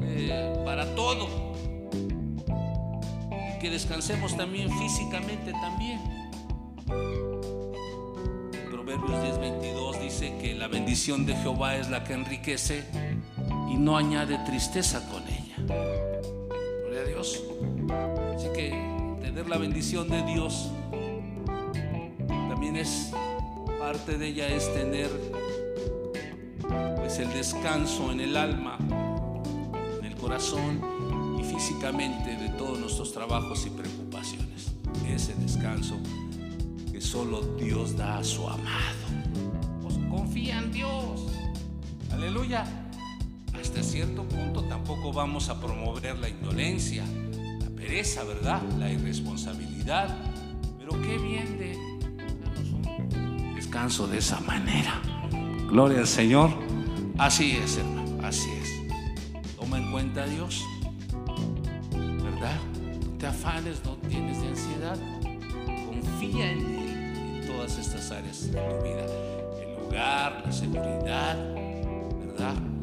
Eh, 0.02 0.54
para 0.64 0.96
todo. 0.96 1.28
Que 3.60 3.70
descansemos 3.70 4.38
también 4.38 4.70
físicamente 4.80 5.52
también. 5.52 6.00
Proverbios 8.72 9.40
10:22 9.42 10.00
dice 10.00 10.38
que 10.42 10.56
la 10.56 10.70
bendición 10.70 11.26
de 11.26 11.36
Jehová 11.36 11.76
es 11.76 11.90
la 11.90 12.06
que 12.06 12.14
enriquece 12.14 12.86
y 13.70 13.76
no 13.76 13.98
añade 13.98 14.38
tristeza 14.40 15.08
con 15.10 15.24
ella. 15.28 15.56
Gloria 16.84 17.02
a 17.02 17.06
Dios. 17.06 17.44
Así 18.36 18.48
que 18.54 18.98
la 19.48 19.58
bendición 19.58 20.10
de 20.10 20.24
Dios, 20.24 20.72
también 22.50 22.76
es 22.76 23.12
parte 23.80 24.18
de 24.18 24.28
ella 24.28 24.48
es 24.50 24.74
tener 24.74 25.10
pues 26.98 27.20
el 27.20 27.32
descanso 27.32 28.12
en 28.12 28.20
el 28.20 28.36
alma, 28.36 28.78
en 30.00 30.06
el 30.06 30.16
corazón 30.16 30.82
y 31.40 31.44
físicamente 31.44 32.36
de 32.36 32.50
todos 32.58 32.78
nuestros 32.80 33.14
trabajos 33.14 33.66
y 33.66 33.70
preocupaciones. 33.70 34.74
Ese 35.08 35.34
descanso 35.36 35.98
que 36.92 37.00
solo 37.00 37.42
Dios 37.58 37.96
da 37.96 38.18
a 38.18 38.24
su 38.24 38.46
amado. 38.48 39.08
Pues 39.82 39.98
confía 40.10 40.60
en 40.60 40.72
Dios. 40.74 41.28
Aleluya. 42.12 42.87
Hasta 43.68 43.84
cierto 43.84 44.24
punto 44.24 44.64
tampoco 44.64 45.12
vamos 45.12 45.50
a 45.50 45.60
promover 45.60 46.18
la 46.20 46.30
indolencia 46.30 47.04
pereza, 47.76 48.24
¿verdad? 48.24 48.62
La 48.80 48.90
irresponsabilidad. 48.90 50.08
Pero 50.80 50.94
qué 51.02 51.18
bien 51.18 51.58
de 51.60 51.78
descanso 53.56 54.08
de 54.08 54.20
esa 54.20 54.40
manera. 54.40 55.02
Gloria 55.68 56.00
al 56.00 56.08
Señor. 56.08 56.52
Así 57.18 57.58
es, 57.58 57.78
hermano, 57.78 58.26
así 58.26 58.50
es. 58.52 58.70
Toma 59.58 59.80
en 59.80 59.92
cuenta 59.92 60.24
a 60.24 60.28
Dios. 60.28 60.64
¿Verdad? 61.92 62.58
No 63.02 63.18
te 63.18 63.28
afanes, 63.28 63.84
no 63.84 63.98
tienes 64.08 64.38
ansiedad. 64.38 64.98
Confía 65.86 66.54
en 66.54 66.60
Él 66.60 67.42
en 67.42 67.48
todas 67.48 67.78
estas 67.78 68.12
áreas 68.12 68.50
de 68.50 68.62
tu 68.62 68.84
vida. 68.86 69.06
El 69.62 69.86
hogar, 69.86 70.44
la 70.46 70.52
seguridad. 70.54 71.67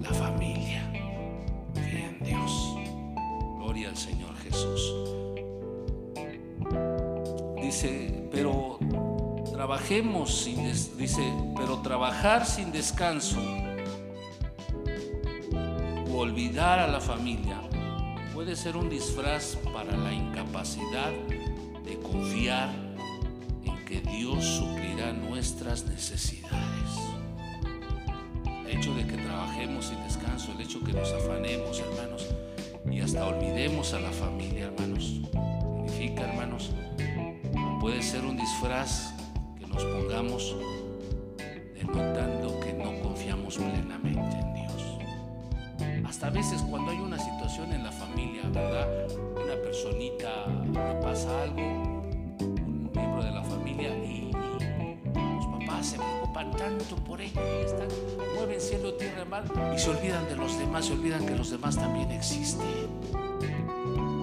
La 0.05 0.13
familia. 0.13 0.83
Confía 1.73 2.09
en 2.09 2.25
Dios. 2.25 2.77
Gloria 3.57 3.89
al 3.89 3.97
Señor 3.97 4.37
Jesús. 4.37 4.95
Dice, 7.61 8.29
pero 8.31 8.79
trabajemos 9.53 10.35
sin 10.43 10.65
dice, 10.99 11.33
pero 11.57 11.79
trabajar 11.79 12.45
sin 12.45 12.71
descanso 12.71 13.41
o 16.11 16.17
olvidar 16.19 16.79
a 16.79 16.87
la 16.87 17.01
familia 17.01 17.61
puede 18.35 18.57
ser 18.57 18.77
un 18.77 18.91
disfraz 18.91 19.57
para 19.73 19.97
la 19.97 20.13
incapacidad 20.13 21.13
de 21.85 21.99
confiar 22.01 22.69
en 23.65 23.85
que 23.87 24.01
Dios 24.01 24.45
suplirá 24.45 25.13
nuestras 25.13 25.87
necesidades. 25.87 27.04
Hecho 28.85 28.95
de 28.97 29.07
que 29.07 29.17
trabajemos 29.17 29.87
sin 29.87 30.05
descanso, 30.05 30.53
el 30.53 30.61
hecho 30.61 30.79
que 30.85 30.93
nos 30.93 31.11
afanemos, 31.11 31.81
hermanos, 31.81 32.29
y 32.85 33.01
hasta 33.01 33.27
olvidemos 33.27 33.95
a 33.95 34.01
la 34.01 34.11
familia, 34.11 34.67
hermanos, 34.67 35.23
significa, 35.87 36.31
hermanos, 36.31 36.71
puede 37.81 38.03
ser 38.03 38.27
un 38.27 38.37
disfraz 38.37 39.15
que 39.59 39.67
nos 39.67 39.83
pongamos 39.87 40.55
denotando 41.75 42.61
que 42.61 42.75
no 42.75 43.01
confiamos 43.01 43.57
plenamente 43.57 44.37
en 44.37 44.53
Dios. 44.53 46.07
Hasta 46.07 46.27
a 46.27 46.31
veces 46.31 46.61
cuando 46.69 46.91
hay 46.91 46.99
una 46.99 47.19
situación 47.19 47.73
en 47.73 47.85
la 47.85 47.93
familia, 47.93 48.43
¿verdad? 48.53 48.87
Una 49.43 49.55
personita 49.63 50.45
le 50.47 51.01
pasa 51.01 51.45
algo, 51.45 51.63
un 51.63 52.91
miembro 52.95 53.25
de 53.25 53.31
la 53.31 53.45
familia 53.45 53.97
y, 54.05 54.24
tanto 56.53 56.97
por 56.97 57.21
ella 57.21 57.41
y 57.61 57.65
están, 57.65 57.89
mueven 58.37 58.61
cielo, 58.61 58.95
tierra, 58.95 59.25
mar 59.25 59.45
y 59.75 59.79
se 59.79 59.91
olvidan 59.91 60.27
de 60.29 60.37
los 60.37 60.59
demás, 60.59 60.87
se 60.87 60.93
olvidan 60.93 61.27
que 61.27 61.35
los 61.35 61.51
demás 61.51 61.77
también 61.77 62.11
existen. 62.11 62.67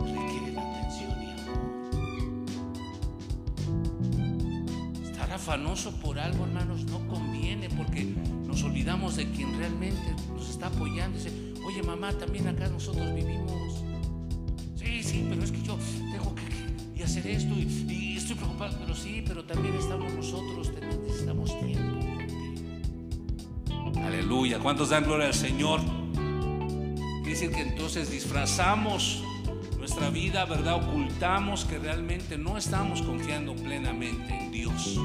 Requieren 0.05 0.57
atención 0.57 1.21
y 1.21 1.31
amor. 1.31 1.61
Estar 5.03 5.31
afanoso 5.31 5.91
por 5.99 6.19
algo, 6.19 6.45
hermanos, 6.45 6.83
no 6.85 7.07
conviene 7.07 7.69
porque 7.69 8.05
nos 8.45 8.63
olvidamos 8.63 9.15
de 9.15 9.29
quien 9.31 9.57
realmente 9.57 10.15
nos 10.33 10.49
está 10.49 10.67
apoyando. 10.67 11.17
Dice, 11.17 11.31
oye 11.65 11.83
mamá, 11.83 12.11
también 12.13 12.47
acá 12.47 12.67
nosotros 12.67 13.13
vivimos. 13.13 13.83
Sí, 14.75 15.03
sí, 15.03 15.25
pero 15.29 15.43
es 15.43 15.51
que 15.51 15.61
yo 15.61 15.77
tengo 16.11 16.35
que, 16.35 16.99
y 16.99 17.03
hacer 17.03 17.27
esto 17.27 17.53
y, 17.53 17.61
y, 17.89 18.00
estoy 18.31 18.35
preocupado. 18.35 18.77
Pero 18.79 18.95
sí, 18.95 19.23
pero 19.27 19.43
también 19.43 19.75
estamos 19.75 20.13
nosotros, 20.13 20.71
necesitamos 21.03 21.59
tiempo. 21.59 21.99
Aleluya. 24.03 24.59
¿Cuántos 24.59 24.89
dan 24.89 25.03
gloria 25.03 25.27
al 25.27 25.33
Señor? 25.33 25.81
Quiere 26.13 27.29
decir 27.29 27.51
que 27.51 27.61
entonces 27.61 28.11
disfrazamos 28.11 29.23
nuestra 29.77 30.09
vida, 30.09 30.45
¿verdad? 30.45 30.83
Ocultamos 30.83 31.65
que 31.65 31.79
realmente 31.79 32.37
no 32.37 32.57
estamos 32.57 33.01
confiando 33.01 33.55
plenamente 33.55 34.37
en 34.37 34.51
Dios. 34.51 34.97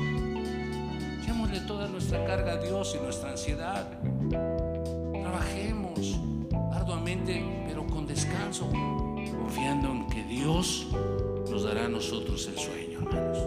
Echémosle 1.23 1.61
toda 1.61 1.89
nuestra 1.89 2.25
carga 2.25 2.53
a 2.53 2.57
Dios 2.57 2.97
y 2.99 3.03
nuestra 3.03 3.31
ansiedad. 3.31 3.99
Trabajemos 5.13 6.21
arduamente, 6.73 7.45
pero 7.67 7.87
con 7.87 8.07
descanso, 8.07 8.71
confiando 8.71 9.91
en 9.91 10.07
que 10.09 10.25
Dios 10.25 10.87
nos 11.57 11.65
dará 11.65 11.87
a 11.87 11.89
nosotros 11.89 12.47
el 12.49 12.59
sueño, 12.59 12.99
hermanos. 12.99 13.39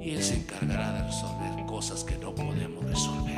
Y 0.00 0.12
Él 0.12 0.22
se 0.22 0.36
encargará 0.36 0.92
de 0.92 1.02
resolver 1.02 1.66
cosas 1.66 2.02
que 2.02 2.16
no 2.16 2.34
podemos 2.34 2.82
resolver. 2.86 3.36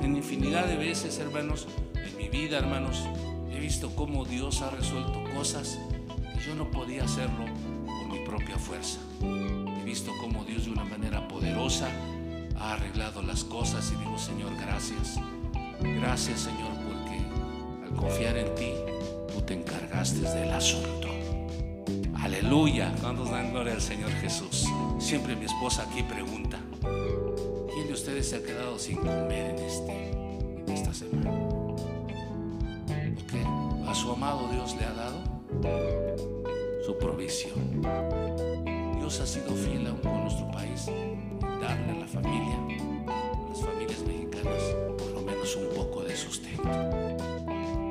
En 0.00 0.16
infinidad 0.16 0.66
de 0.66 0.78
veces, 0.78 1.18
hermanos, 1.18 1.68
en 1.94 2.16
mi 2.16 2.30
vida, 2.30 2.56
hermanos, 2.56 3.02
he 3.52 3.60
visto 3.60 3.94
cómo 3.94 4.24
Dios 4.24 4.62
ha 4.62 4.70
resuelto 4.70 5.22
cosas 5.36 5.78
que 6.32 6.48
yo 6.48 6.54
no 6.54 6.70
podía 6.70 7.04
hacerlo 7.04 7.44
por 7.84 8.08
mi 8.08 8.24
propia 8.24 8.56
fuerza. 8.56 9.00
He 9.20 9.84
visto 9.84 10.10
cómo 10.22 10.44
Dios 10.44 10.64
de 10.64 10.70
una 10.70 10.84
manera 10.84 11.28
poderosa 11.28 11.90
ha 12.58 12.72
arreglado 12.72 13.20
las 13.20 13.44
cosas 13.44 13.92
y 13.92 13.96
digo, 13.96 14.16
Señor, 14.16 14.56
gracias. 14.56 15.20
Gracias, 15.82 16.40
Señor, 16.40 16.72
porque 16.88 17.18
al 17.84 17.94
confiar 17.94 18.38
en 18.38 18.54
ti, 18.54 18.72
tú 19.30 19.42
te 19.42 19.52
encargaste 19.52 20.22
del 20.22 20.54
asunto. 20.54 21.03
Aleluya. 22.34 22.92
¿Cuántos 23.00 23.30
dan 23.30 23.52
gloria 23.52 23.74
al 23.74 23.80
Señor 23.80 24.10
Jesús? 24.10 24.66
Siempre 24.98 25.36
mi 25.36 25.44
esposa 25.44 25.84
aquí 25.84 26.02
pregunta, 26.02 26.58
¿quién 27.72 27.86
de 27.86 27.92
ustedes 27.92 28.28
se 28.28 28.36
ha 28.36 28.42
quedado 28.42 28.76
sin 28.76 28.96
comer 28.96 29.50
en, 29.50 29.58
este, 29.60 30.10
esta 30.66 30.92
semana? 30.92 31.30
Porque 33.14 33.40
a 33.88 33.94
su 33.94 34.10
amado 34.10 34.48
Dios 34.50 34.74
le 34.74 34.84
ha 34.84 34.92
dado 34.94 35.22
su 36.84 36.98
provisión. 36.98 37.82
Dios 38.98 39.20
ha 39.20 39.26
sido 39.26 39.54
fiel 39.54 39.86
aún 39.86 39.98
con 39.98 40.22
nuestro 40.22 40.50
país 40.50 40.86
darle 41.60 41.92
a 41.92 42.00
la 42.00 42.08
familia, 42.08 42.58
a 43.06 43.48
las 43.48 43.60
familias 43.60 44.00
mexicanas, 44.04 44.62
por 44.98 45.12
lo 45.12 45.22
menos 45.22 45.54
un 45.54 45.68
poco 45.72 46.02
de 46.02 46.16
sustento. 46.16 46.68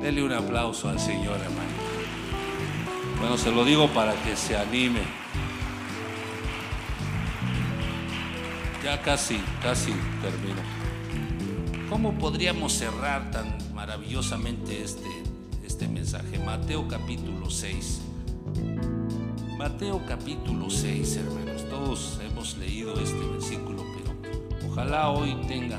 Dele 0.02 0.22
un 0.22 0.32
aplauso 0.32 0.90
al 0.90 1.00
Señor, 1.00 1.40
hermano. 1.40 1.83
Bueno, 3.24 3.38
se 3.38 3.50
lo 3.50 3.64
digo 3.64 3.88
para 3.88 4.12
que 4.22 4.36
se 4.36 4.54
anime. 4.54 5.00
Ya 8.84 9.00
casi, 9.00 9.42
casi 9.62 9.94
termino. 10.20 10.60
¿Cómo 11.88 12.18
podríamos 12.18 12.74
cerrar 12.74 13.30
tan 13.30 13.56
maravillosamente 13.72 14.84
este, 14.84 15.08
este 15.64 15.88
mensaje? 15.88 16.38
Mateo 16.38 16.86
capítulo 16.86 17.48
6. 17.48 18.02
Mateo 19.56 20.02
capítulo 20.06 20.68
6, 20.68 21.16
hermanos. 21.16 21.66
Todos 21.70 22.20
hemos 22.22 22.58
leído 22.58 22.92
este 23.00 23.24
versículo, 23.24 23.86
pero 23.96 24.70
ojalá 24.70 25.08
hoy 25.08 25.34
tenga 25.48 25.78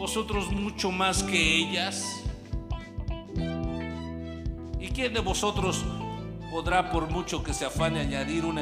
vosotros 0.00 0.50
mucho 0.50 0.90
más 0.90 1.22
que 1.22 1.56
ellas? 1.56 2.24
¿Y 4.80 4.88
quién 4.88 5.12
de 5.12 5.20
vosotros 5.20 5.84
podrá, 6.50 6.90
por 6.90 7.10
mucho 7.10 7.44
que 7.44 7.52
se 7.52 7.66
afane, 7.66 8.00
añadir 8.00 8.46
un, 8.46 8.58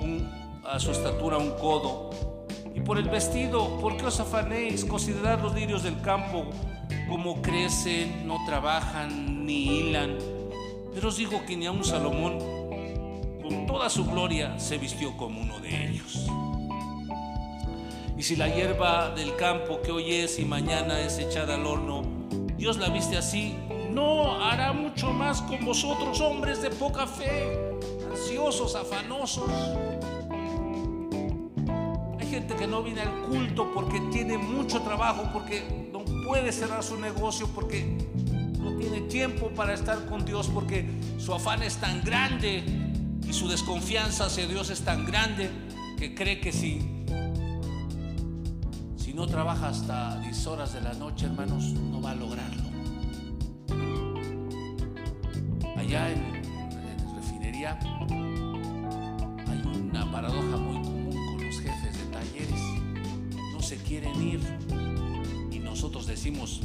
un, 0.00 0.32
a 0.64 0.78
su 0.80 0.90
estatura 0.90 1.36
un 1.36 1.50
codo? 1.58 2.08
Y 2.74 2.80
por 2.80 2.96
el 2.96 3.10
vestido, 3.10 3.78
¿por 3.80 3.98
qué 3.98 4.06
os 4.06 4.18
afanéis? 4.18 4.86
Considerad 4.86 5.42
los 5.42 5.54
lirios 5.54 5.82
del 5.82 6.00
campo, 6.00 6.46
como 7.06 7.42
crecen, 7.42 8.26
no 8.26 8.38
trabajan 8.46 9.44
ni 9.44 9.80
hilan. 9.80 10.16
Pero 10.94 11.08
os 11.08 11.18
digo 11.18 11.44
que 11.44 11.54
ni 11.54 11.66
aun 11.66 11.84
Salomón, 11.84 12.38
con 13.42 13.66
toda 13.66 13.90
su 13.90 14.06
gloria, 14.06 14.58
se 14.58 14.78
vistió 14.78 15.14
como 15.18 15.42
uno 15.42 15.60
de 15.60 15.86
ellos. 15.86 16.30
Y 18.18 18.24
si 18.24 18.34
la 18.34 18.48
hierba 18.48 19.10
del 19.10 19.36
campo 19.36 19.80
que 19.80 19.92
hoy 19.92 20.12
es 20.12 20.40
y 20.40 20.44
mañana 20.44 21.00
es 21.00 21.18
echada 21.18 21.54
al 21.54 21.64
horno, 21.64 22.02
Dios 22.56 22.76
la 22.76 22.88
viste 22.88 23.16
así, 23.16 23.54
no 23.92 24.44
hará 24.44 24.72
mucho 24.72 25.12
más 25.12 25.40
con 25.42 25.64
vosotros, 25.64 26.20
hombres 26.20 26.60
de 26.60 26.70
poca 26.70 27.06
fe, 27.06 27.78
ansiosos, 28.10 28.74
afanosos. 28.74 29.48
Hay 32.18 32.26
gente 32.26 32.56
que 32.56 32.66
no 32.66 32.82
viene 32.82 33.02
al 33.02 33.22
culto 33.28 33.70
porque 33.72 34.00
tiene 34.10 34.36
mucho 34.36 34.82
trabajo, 34.82 35.30
porque 35.32 35.62
no 35.92 36.04
puede 36.26 36.50
cerrar 36.50 36.82
su 36.82 36.98
negocio, 36.98 37.48
porque 37.54 37.86
no 38.58 38.76
tiene 38.78 39.02
tiempo 39.02 39.50
para 39.50 39.74
estar 39.74 40.06
con 40.06 40.24
Dios, 40.24 40.50
porque 40.52 40.84
su 41.18 41.32
afán 41.32 41.62
es 41.62 41.76
tan 41.76 42.02
grande 42.02 42.64
Y 43.28 43.32
su 43.32 43.48
desconfianza 43.48 44.24
hacia 44.24 44.48
Dios 44.48 44.70
es 44.70 44.80
tan 44.80 45.06
grande 45.06 45.50
que 45.98 46.16
cree 46.16 46.40
que 46.40 46.50
si, 46.50 46.97
no 49.18 49.26
trabaja 49.26 49.70
hasta 49.70 50.20
10 50.20 50.46
horas 50.46 50.72
de 50.74 50.80
la 50.80 50.92
noche, 50.92 51.26
hermanos, 51.26 51.72
no 51.72 52.00
va 52.00 52.12
a 52.12 52.14
lograrlo. 52.14 52.62
Allá 55.76 56.12
en, 56.12 56.36
en 56.36 57.16
refinería 57.16 57.76
hay 59.48 59.62
una 59.76 60.08
paradoja 60.12 60.56
muy 60.56 60.80
común 60.84 61.10
con 61.10 61.44
los 61.44 61.58
jefes 61.58 61.98
de 61.98 62.04
talleres. 62.12 62.60
No 63.52 63.60
se 63.60 63.78
quieren 63.78 64.22
ir 64.22 64.40
y 65.50 65.58
nosotros 65.58 66.06
decimos, 66.06 66.60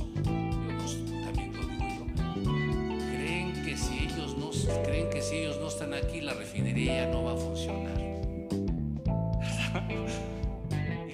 creen 3.12 3.64
que 3.66 3.76
si 3.76 3.98
ellos 3.98 4.38
no 4.38 4.52
creen 4.84 5.10
que 5.10 5.24
si 5.24 5.38
ellos 5.38 5.58
no 5.60 5.70
están 5.70 5.96
aquí 5.96 6.22
la 6.22 6.36
refinería 6.36 7.08
no 7.08 7.24
va 7.24 7.34
a 7.34 7.36
funcionar. 7.36 8.13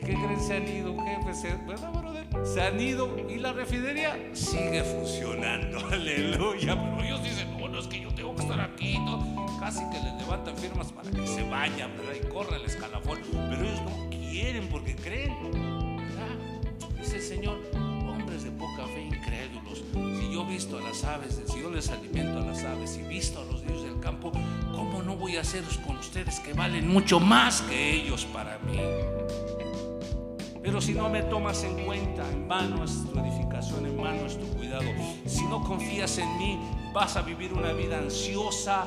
Qué 0.10 0.16
creen? 0.16 0.40
Se 0.40 0.56
han 0.56 0.68
ido, 0.68 0.98
jefe, 1.04 1.34
se, 1.34 1.56
¿verdad, 1.66 1.92
brother? 1.92 2.28
Se 2.44 2.62
han 2.62 2.80
ido 2.80 3.16
y 3.30 3.36
la 3.36 3.54
refinería 3.54 4.18
sigue 4.34 4.84
funcionando. 4.84 5.80
Aleluya. 5.92 6.76
Pero 6.76 7.04
ellos 7.04 7.24
dicen, 7.24 7.58
no, 7.58 7.68
no 7.68 7.80
es 7.80 7.88
que 7.88 8.02
yo 8.02 8.14
tengo 8.14 8.36
que 8.36 8.42
estar 8.42 8.60
aquí. 8.60 8.98
Casi 9.60 9.84
que 9.90 10.00
les 10.00 10.14
levantan 10.16 10.58
firmas 10.58 10.92
para 10.92 11.12
que 11.12 11.28
se 11.28 11.44
vayan, 11.44 11.92
¿verdad? 11.98 12.14
Y 12.24 12.28
corra 12.28 12.56
el 12.56 12.66
escalafón. 12.66 13.20
Pero 13.32 13.64
ellos 13.64 13.82
no 13.82 14.10
quieren 14.10 14.68
porque 14.70 14.96
creen. 14.96 15.36
¿verdad? 15.52 16.98
Dice 16.98 17.18
el 17.18 17.22
Señor, 17.22 17.60
hombres 17.76 18.44
de 18.44 18.52
poca 18.52 18.88
fe, 18.88 19.02
incrédulos. 19.02 19.84
Si 20.20 20.34
yo 20.34 20.44
he 20.44 20.52
visto 20.52 20.78
a 20.78 20.82
las 20.82 21.04
aves, 21.04 21.42
si 21.46 21.62
yo 21.62 21.70
les 21.70 21.90
alimento 21.90 22.40
a 22.40 22.46
las 22.46 22.64
aves 22.64 22.98
y 22.98 23.08
visto 23.08 23.42
a 23.42 23.46
los 23.46 23.62
dioses 23.64 23.84
del 23.84 24.00
campo, 24.00 24.32
¿cómo 24.74 25.04
no 25.04 25.16
voy 25.16 25.38
a 25.38 25.42
hacer 25.42 25.64
con 25.86 25.98
ustedes 25.98 26.40
que 26.40 26.54
valen 26.54 26.88
mucho 26.88 27.20
más 27.20 27.62
que 27.62 27.94
ellos 27.94 28.26
para 28.26 28.58
mí? 28.60 28.80
Si 30.80 30.94
no 30.94 31.10
me 31.10 31.22
tomas 31.24 31.64
en 31.64 31.86
cuenta, 31.86 32.26
en 32.32 32.48
vano 32.48 32.86
es 32.86 33.04
tu 33.12 33.20
edificación, 33.20 33.86
en 33.86 34.02
vano 34.02 34.26
es 34.26 34.40
tu 34.40 34.46
cuidado. 34.56 34.86
Si 35.26 35.44
no 35.46 35.62
confías 35.62 36.18
en 36.18 36.38
mí, 36.38 36.58
vas 36.94 37.18
a 37.18 37.22
vivir 37.22 37.54
una 37.54 37.74
vida 37.74 37.98
ansiosa, 37.98 38.86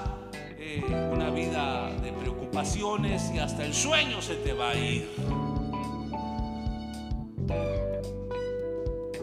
eh, 0.58 0.82
una 1.12 1.28
vida 1.28 1.90
de 2.02 2.12
preocupaciones 2.12 3.30
y 3.34 3.38
hasta 3.38 3.66
el 3.66 3.74
sueño 3.74 4.22
se 4.22 4.36
te 4.36 4.54
va 4.54 4.70
a 4.70 4.74
ir. 4.74 5.10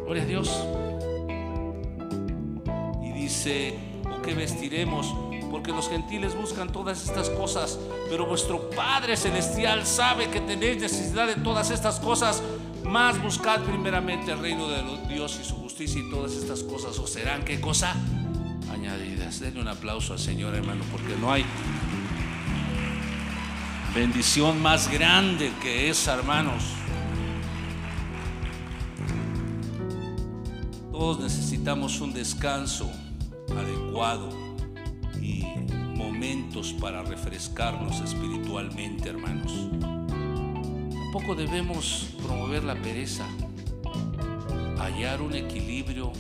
Gloria 0.04 0.24
a 0.24 0.26
Dios. 0.28 0.68
Y 3.02 3.12
dice, 3.14 3.80
¿o 4.16 4.22
qué 4.22 4.36
vestiremos? 4.36 5.16
Porque 5.50 5.72
los 5.72 5.90
gentiles 5.90 6.36
buscan 6.36 6.72
todas 6.72 7.04
estas 7.04 7.32
cosas, 7.32 7.80
pero 8.10 8.28
vuestro 8.28 8.70
Padre 8.70 9.18
Celestial 9.18 9.88
sabe 9.88 10.30
que 10.30 10.40
tenéis 10.40 10.80
necesidad 10.80 11.26
de 11.26 11.36
todas 11.36 11.72
estas 11.72 12.00
cosas. 12.00 12.44
Más 12.90 13.22
buscad 13.22 13.62
primeramente 13.62 14.32
el 14.32 14.40
reino 14.40 14.68
de 14.68 14.82
Dios 15.08 15.40
y 15.40 15.46
su 15.46 15.56
justicia 15.58 16.02
y 16.02 16.10
todas 16.10 16.34
estas 16.34 16.64
cosas 16.64 16.98
os 16.98 17.12
serán, 17.12 17.46
¿qué 17.46 17.62
cosa? 17.62 17.96
Añadidas. 18.72 19.40
Denle 19.40 19.62
un 19.62 19.68
aplauso 19.68 20.14
al 20.14 20.20
Señor, 20.20 20.56
hermano, 20.56 20.84
porque 20.92 21.16
no 21.22 21.32
hay 21.32 21.46
bendición 23.94 24.60
más 24.64 24.92
grande 24.92 25.52
que 25.62 25.92
esa, 25.92 26.16
hermanos. 26.16 26.64
Todos 30.92 31.20
necesitamos 31.20 32.02
un 32.02 32.12
descanso 32.12 32.90
adecuado 33.56 34.30
y 35.22 35.44
momentos 35.96 36.74
para 36.74 37.04
refrescarnos 37.04 38.00
espiritualmente, 38.00 39.10
hermanos. 39.10 39.99
Tampoco 41.12 41.34
debemos 41.34 42.08
promover 42.24 42.64
la 42.64 42.76
pereza. 42.76 43.26
Hallar 44.78 45.24
un 45.24 45.34
equilibrio 45.34 46.12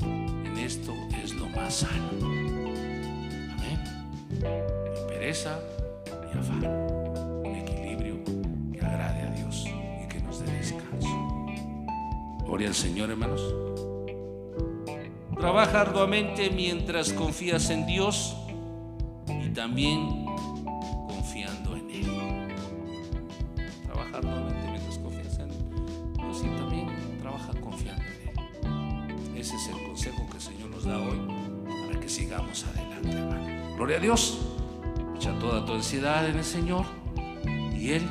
en 0.00 0.56
esto 0.56 0.94
es 1.22 1.34
lo 1.34 1.46
más 1.50 1.74
sano. 1.74 2.08
Amén. 3.52 3.78
Pereza 5.08 5.60
ni 6.24 6.40
afán. 6.40 6.64
Un 6.64 7.54
equilibrio 7.54 8.24
que 8.72 8.80
agrade 8.80 9.20
a 9.24 9.30
Dios 9.30 9.66
y 9.66 10.08
que 10.08 10.22
nos 10.22 10.40
dé 10.40 10.50
descanso. 10.52 11.46
Gloria 12.46 12.68
al 12.68 12.74
Señor, 12.74 13.10
hermanos. 13.10 13.42
Trabaja 15.38 15.82
arduamente 15.82 16.48
mientras 16.48 17.12
confías 17.12 17.68
en 17.68 17.86
Dios 17.86 18.34
y 19.28 19.50
también 19.50 20.29
Gloria 33.80 33.96
a 33.96 34.00
Dios. 34.00 34.38
Echa 35.16 35.32
toda 35.38 35.64
tu 35.64 35.72
ansiedad 35.72 36.28
en 36.28 36.36
el 36.36 36.44
Señor 36.44 36.84
y 37.72 37.92
Él 37.92 38.02